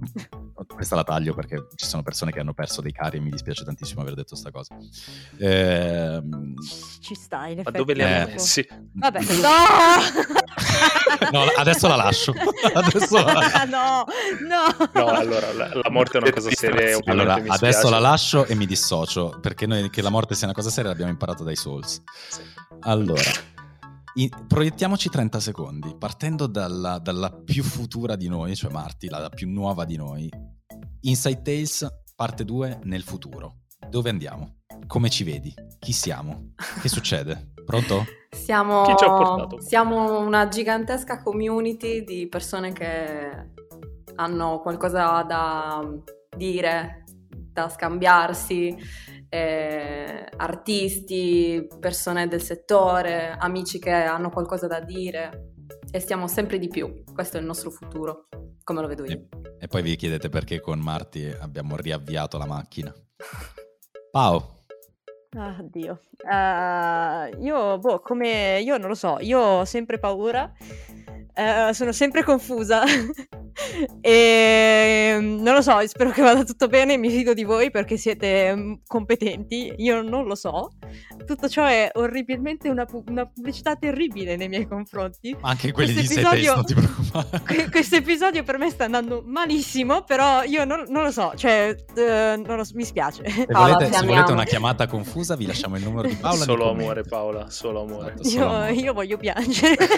[0.73, 3.63] Questa la taglio perché ci sono persone che hanno perso dei cari e mi dispiace
[3.63, 4.75] tantissimo aver detto sta cosa.
[5.39, 6.53] Ehm,
[7.01, 7.77] Ci sta, in Ma effetti.
[7.77, 8.31] dove li hanno Eh.
[8.33, 8.67] messi?
[8.93, 10.39] Vabbè, no!
[11.31, 12.33] No, adesso la lascio.
[12.73, 13.65] Adesso la lascio.
[13.67, 14.05] no,
[14.47, 14.89] no.
[14.93, 16.97] No, allora, la, la morte è una cosa seria.
[17.05, 20.55] Allora, mi adesso la lascio e mi dissocio, perché noi che la morte sia una
[20.55, 22.01] cosa seria l'abbiamo imparato dai Souls.
[22.29, 22.41] Sì.
[22.81, 23.21] Allora,
[24.15, 29.29] in- proiettiamoci 30 secondi, partendo dalla, dalla più futura di noi, cioè Marti, la, la
[29.29, 30.29] più nuova di noi.
[31.01, 33.61] Inside Tales, parte 2, nel futuro.
[33.89, 34.57] Dove andiamo?
[34.87, 35.53] Come ci vedi?
[35.79, 36.51] Chi siamo?
[36.81, 37.53] Che succede?
[37.65, 38.03] Pronto?
[38.29, 39.61] Siamo, Chi ci ha portato?
[39.61, 43.49] siamo una gigantesca community di persone che
[44.15, 45.81] hanno qualcosa da
[46.35, 48.75] dire, da scambiarsi,
[49.33, 55.53] eh, artisti, persone del settore, amici che hanno qualcosa da dire
[55.89, 57.03] e stiamo sempre di più.
[57.13, 58.27] Questo è il nostro futuro,
[58.63, 59.11] come lo vedo io.
[59.11, 59.27] E,
[59.61, 62.93] e poi vi chiedete perché con Marti abbiamo riavviato la macchina.
[64.11, 64.59] Pau,
[65.37, 66.01] Ah, Dio.
[66.29, 68.59] Eh, io, boh, come...
[68.59, 70.51] Io non lo so, io ho sempre paura
[71.33, 72.83] Eh, sono sempre confusa.
[74.01, 76.97] e non lo so, spero che vada tutto bene.
[76.97, 79.73] Mi fido di voi perché siete mm, competenti.
[79.77, 80.69] Io non lo so.
[81.25, 85.35] Tutto ciò è orribilmente una, pu- una pubblicità terribile nei miei confronti.
[85.39, 87.41] Ma anche quelli Questo di episodio- non ti preoccupare.
[87.45, 91.75] Que- Questo episodio per me sta andando malissimo, però io non, non lo so, cioè,
[91.95, 93.23] eh, non lo so, mi spiace.
[93.29, 96.43] Se volete, ti se volete una chiamata confusa, vi lasciamo il numero di Paola.
[96.43, 98.15] solo amore, Paola, solo amore.
[98.19, 98.71] Esatto, solo Io, amore.
[98.73, 99.77] io voglio piangere.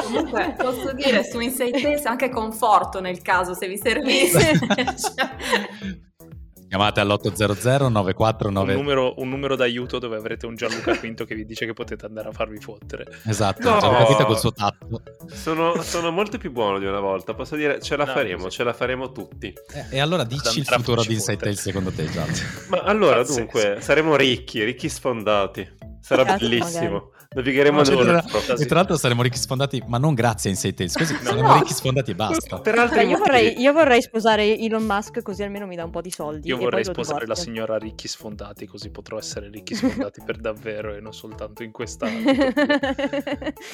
[0.03, 4.51] Comunque, posso dire su Inside Tales anche conforto nel caso se vi servisse.
[6.74, 11.45] Chiamate all'800 Un 949 numero, un numero d'aiuto dove avrete un Gianluca Quinto che vi
[11.45, 13.05] dice che potete andare a farvi fottere.
[13.26, 13.78] Esatto, No.
[13.80, 15.03] Gianluca Vita col suo tatto.
[15.32, 17.36] Sono, sono molto più buono di una volta.
[17.36, 18.57] Posso dire, ce la No, faremo, sì.
[18.57, 19.53] ce la faremo tutti.
[19.71, 21.15] Eh, E allora dici il futuro di.
[21.24, 22.41] Tales secondo te, Gianluca?
[22.69, 23.38] Ma allora, Pazzesco.
[23.39, 25.78] dunque, saremo ricchi, ricchi sfondati.
[26.01, 27.11] Sarà Cazzo, bellissimo.
[27.36, 28.21] Navigheremo No, cioè, nell'oro.
[28.21, 31.19] tra- e tra l'altro saremo ricchi sfondati, ma non grazie a Inside Tales, così No.
[31.21, 31.53] saremo No.
[31.59, 32.59] ricchi sfondati e basta.
[32.59, 35.91] Per altri Cioè, io, vorrei, io vorrei sposare Elon Musk così almeno mi dà un
[35.91, 36.47] po' di soldi.
[36.47, 40.93] Io e vorrei sposare la signora Ricchi Sfondati, così potrò essere ricchi sfondati per davvero
[40.95, 42.07] e non soltanto in questa.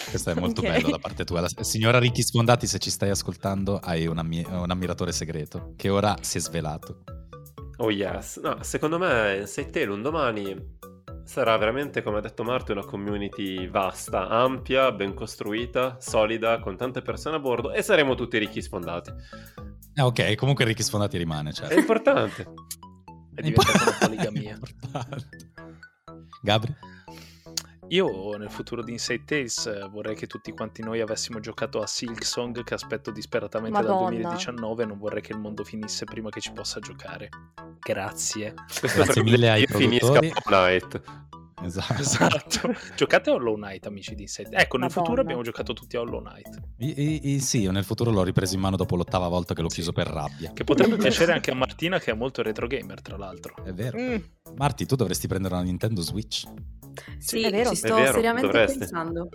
[0.10, 0.68] Questo è molto Ok.
[0.70, 1.42] bello da parte tua.
[1.42, 5.90] La- signora Ricchi Sfondati, se ci stai ascoltando, hai un, ammi- un ammiratore segreto che
[5.90, 7.04] ora si è svelato.
[7.78, 8.40] Oh yes.
[8.40, 10.78] No, secondo me Inside Tale un domani
[11.30, 17.04] sarà veramente, come ha detto Marto, una community vasta, ampia, ben costruita, solida, con tante
[17.04, 19.12] persone a bordo e saremo tutti ricchi sfondati.
[19.94, 21.78] Eh, ok, comunque Ricchi Sfondati rimane, È certo.
[21.78, 22.48] importante.
[23.36, 24.54] È diventata una poligamia.
[24.54, 25.52] Importante.
[26.42, 26.76] Gabri?
[27.90, 32.64] Io nel futuro di Inside Tales vorrei che tutti quanti noi avessimo giocato a Silksong
[32.64, 34.10] che aspetto disperatamente Madonna.
[34.10, 37.30] dal 2019 e non vorrei che il mondo finisse prima che ci possa giocare.
[37.80, 38.54] Grazie.
[38.80, 40.30] Questo Grazie mille ai io finisca produttori.
[40.30, 41.28] Fortnite.
[41.70, 42.02] Esatto.
[42.02, 42.74] Esatto.
[42.96, 44.90] Giocate a Hollow Knight, amici di Inside Ecco, nel Madonna.
[44.90, 46.60] futuro abbiamo giocato tutti a Hollow Knight.
[46.78, 49.68] I- i- sì, io nel futuro l'ho ripreso in mano dopo l'ottava volta che l'ho
[49.68, 50.52] chiuso per rabbia.
[50.54, 53.56] Che potrebbe piacere anche a Martina che è molto retro gamer, tra l'altro.
[53.64, 54.00] È vero.
[54.00, 54.16] Mm,
[54.56, 56.46] Marti, tu dovresti prendere una Nintendo Switch.
[57.18, 57.70] sì, È vero.
[57.70, 58.78] ci sto È vero, seriamente dovresti.
[58.80, 59.30] pensando.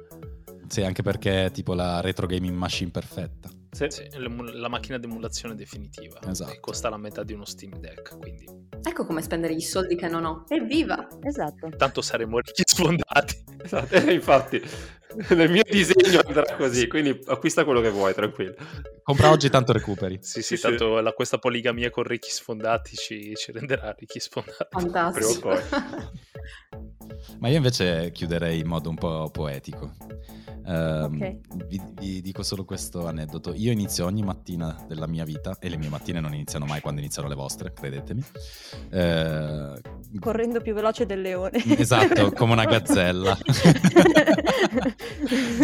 [0.66, 3.50] Sì, anche perché è tipo la retro gaming machine perfetta.
[3.74, 3.86] Sì.
[3.90, 6.20] Sì, l'emu- la macchina d'emulazione definitiva.
[6.28, 6.52] Esatto.
[6.52, 10.08] E costa la metà di uno Steam Deck, quindi Ecco come spendere i soldi che
[10.08, 10.44] non ho.
[10.48, 11.06] Evviva!
[11.22, 11.70] esatto.
[11.76, 13.42] tanto saremo ricchi sfondati.
[13.62, 14.60] Esatto, eh, infatti
[15.34, 18.54] nel mio disegno andrà così, quindi acquista quello che vuoi, tranquillo.
[19.02, 20.18] Compra oggi, tanto recuperi.
[20.20, 20.62] Sì, Sì, sì, sì.
[20.62, 24.66] tanto la- questa poligamia con ricchi sfondati ci, ci renderà ricchi sfondati.
[24.70, 25.48] Fantastico.
[25.48, 26.10] Prima
[27.38, 29.94] Ma io invece chiuderei in modo un po' poetico.
[30.66, 31.66] Ehm, Ok.
[31.66, 33.52] vi, vi dico solo questo aneddoto.
[33.64, 37.00] Io inizio ogni mattina della mia vita, e le mie mattine non iniziano mai quando
[37.00, 38.22] iniziano le vostre, credetemi.
[38.90, 39.80] Eh,
[40.20, 41.62] Correndo più veloce del leone.
[41.78, 43.34] esatto, come una gazzella.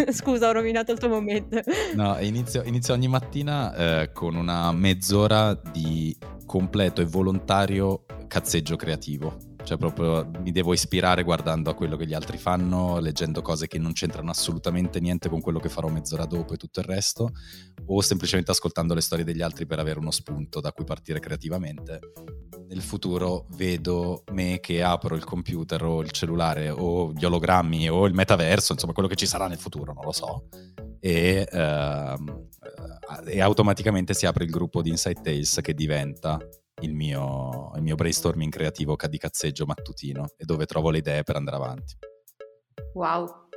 [0.09, 1.61] Scusa, ho rovinato il tuo momento.
[1.93, 9.37] No, inizio, inizio ogni mattina eh, con una mezz'ora di completo e volontario cazzeggio creativo.
[9.63, 13.77] Cioè proprio mi devo ispirare guardando a quello che gli altri fanno, leggendo cose che
[13.77, 17.31] non c'entrano assolutamente niente con quello che farò mezz'ora dopo e tutto il resto,
[17.85, 21.99] o semplicemente ascoltando le storie degli altri per avere uno spunto da cui partire creativamente.
[22.67, 28.07] Nel futuro vedo me che apro il computer o il cellulare o gli ologrammi o
[28.07, 30.47] il metaverso, insomma quello che ci sarà nel futuro, non lo so,
[30.99, 32.15] e, eh,
[33.25, 36.39] e automaticamente si apre il gruppo di Inside Tales che diventa
[36.81, 41.35] il mio, il mio brainstorming creativo di cazzeggio mattutino e dove trovo le idee per
[41.35, 41.97] andare avanti.
[42.93, 43.47] Wow,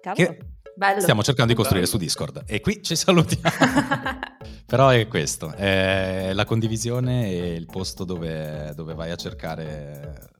[0.00, 0.28] Cavolo.
[0.28, 0.38] Che
[0.76, 1.00] bello.
[1.00, 3.48] stiamo cercando di costruire su Discord e qui ci salutiamo.
[4.66, 10.30] Però è questo, è la condivisione e il posto dove, dove vai a cercare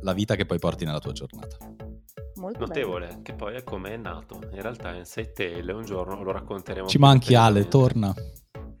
[0.00, 1.56] la, vita che poi porti nella tua giornata.
[2.34, 4.40] Molto Notevole, che poi è come è nato.
[4.52, 6.86] In realtà Inside Tale un giorno lo racconteremo.
[6.86, 8.14] Ci manchi Ale, torna.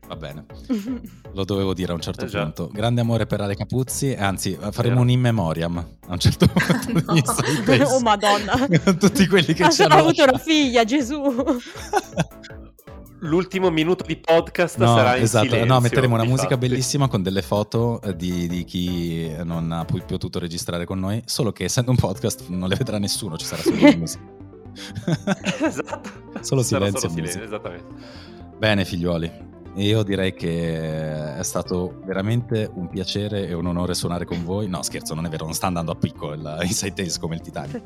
[0.08, 0.46] Va bene,
[1.34, 2.70] lo dovevo dire a un certo Eh punto.
[2.72, 5.00] Grande amore per Ale Capuzzi, anzi faremo Vero.
[5.02, 7.12] un in memoriam a un certo punto
[7.76, 7.84] No.
[7.88, 8.56] oh madonna.
[8.98, 11.20] Tutti quelli che Ha ci ha hanno avuto una figlia, Gesù.
[13.20, 15.74] L'ultimo minuto di podcast No, sarà in esatto, silenzio.
[15.74, 16.68] no, metteremo una musica difatti.
[16.68, 21.50] bellissima con delle foto eh, di, di chi non ha potuto registrare con noi, solo
[21.52, 24.22] che essendo un podcast non le vedrà nessuno, ci sarà solo la musica.
[25.66, 26.10] esatto.
[26.40, 27.86] Solo silenzio solo silenzio, esattamente.
[28.56, 29.30] Bene figliuoli,
[29.84, 34.68] io direi che è stato veramente un piacere e un onore suonare con voi.
[34.68, 37.40] No scherzo, non è vero, non sta andando a picco il Inside Tales come il
[37.40, 37.82] Titanic.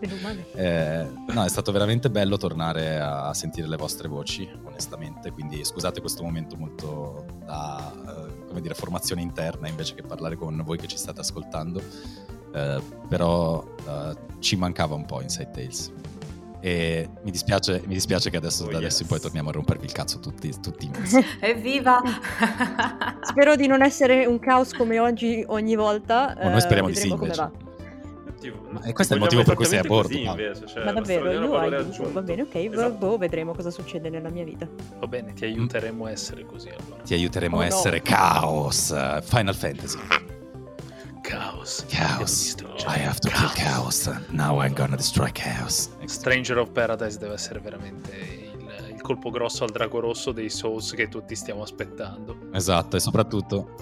[0.55, 5.31] Eh, no, è stato veramente bello tornare a sentire le vostre voci, onestamente.
[5.33, 10.63] Quindi scusate questo momento molto da eh, come dire, formazione interna invece che parlare con
[10.65, 11.83] voi che ci state ascoltando.
[12.55, 15.93] eh, però eh, ci mancava un po' Inside Tales.
[16.65, 19.27] E mi dispiace, mi dispiace che adesso, Oh, da adesso in poi yes.
[19.27, 20.89] torniamo a rompervi il cazzo tutti, tutti.
[21.41, 22.01] Evviva!
[23.23, 26.35] Spero di non essere un caos come oggi ogni volta.
[26.41, 27.35] Ma noi eh, speriamo di sì, invece.
[27.41, 27.51] va.
[28.71, 30.17] Ma e questo è il motivo per cui sei a bordo.
[30.17, 32.11] Invece, cioè, Ma davvero, io aiuto.
[32.13, 32.95] Va bene, ok, Esatto.
[32.95, 34.67] boh, vedremo cosa succede nella mia vita.
[34.99, 37.03] Va bene, ti aiuteremo a essere così allora.
[37.03, 37.69] Ti aiuteremo Oh, a no.
[37.69, 38.91] essere Chaos.
[38.91, 39.99] eh, Final Fantasy.
[41.23, 41.85] Caos.
[41.89, 42.55] Chaos.
[42.57, 44.07] Devo I have to kill Chaos.
[44.31, 45.91] Now I'm gonna destroy Chaos.
[46.07, 48.11] Stranger of Paradise deve essere veramente
[48.55, 52.37] il, il colpo grosso al drago rosso dei Souls che tutti stiamo aspettando.
[52.53, 53.77] Esatto, e soprattutto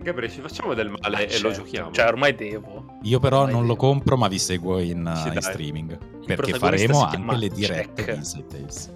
[0.00, 1.52] Gabriele, ci facciamo del male e lo Certo.
[1.62, 1.90] giochiamo.
[1.90, 2.98] Cioè, ormai devo.
[3.02, 3.86] io però Ormai non lo devo.
[3.86, 5.42] compro, ma vi seguo in, Sì, in dai.
[5.42, 5.90] streaming.
[6.20, 8.10] Il Perché faremo anche le dirette Jack.
[8.12, 8.92] di Inside Tales.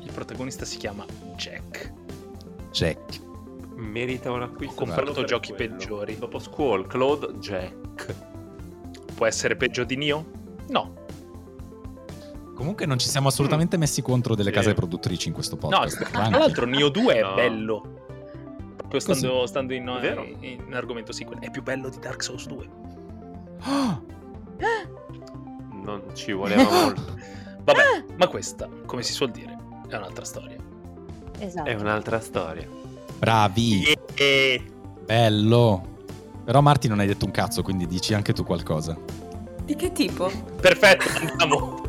[0.00, 1.04] Il protagonista si chiama
[1.36, 1.92] Jack.
[2.70, 3.20] Jack.
[3.82, 4.74] Merita un acquisto.
[4.82, 5.76] Ho comprato per giochi quello.
[5.76, 6.18] peggiori.
[6.18, 8.14] Dopo Squall, Claude, Jack.
[9.14, 10.24] Può essere peggio di Nio?
[10.68, 11.00] No.
[12.54, 14.54] Comunque non ci siamo assolutamente messi contro delle Sì.
[14.54, 16.10] case produttrici in questo No, podcast.
[16.10, 17.34] tra l'altro Nio 2 è No.
[17.34, 18.00] bello.
[18.76, 19.88] Proprio stando, stando in,
[20.40, 22.68] in- in argomento sì, è più bello di Dark Souls 2.
[25.82, 27.16] Non ci voleva molto.
[27.64, 29.56] Vabbè, ma questa, come si suol dire,
[29.88, 30.56] è un'altra storia.
[31.38, 31.68] Esatto.
[31.68, 32.68] È un'altra storia.
[33.22, 34.60] Bravi, E
[35.04, 35.90] bello.
[36.44, 38.98] Però Marti non hai detto un cazzo, quindi dici anche tu qualcosa.
[39.64, 40.28] Di che tipo?
[40.60, 41.82] perfetto, andiamo.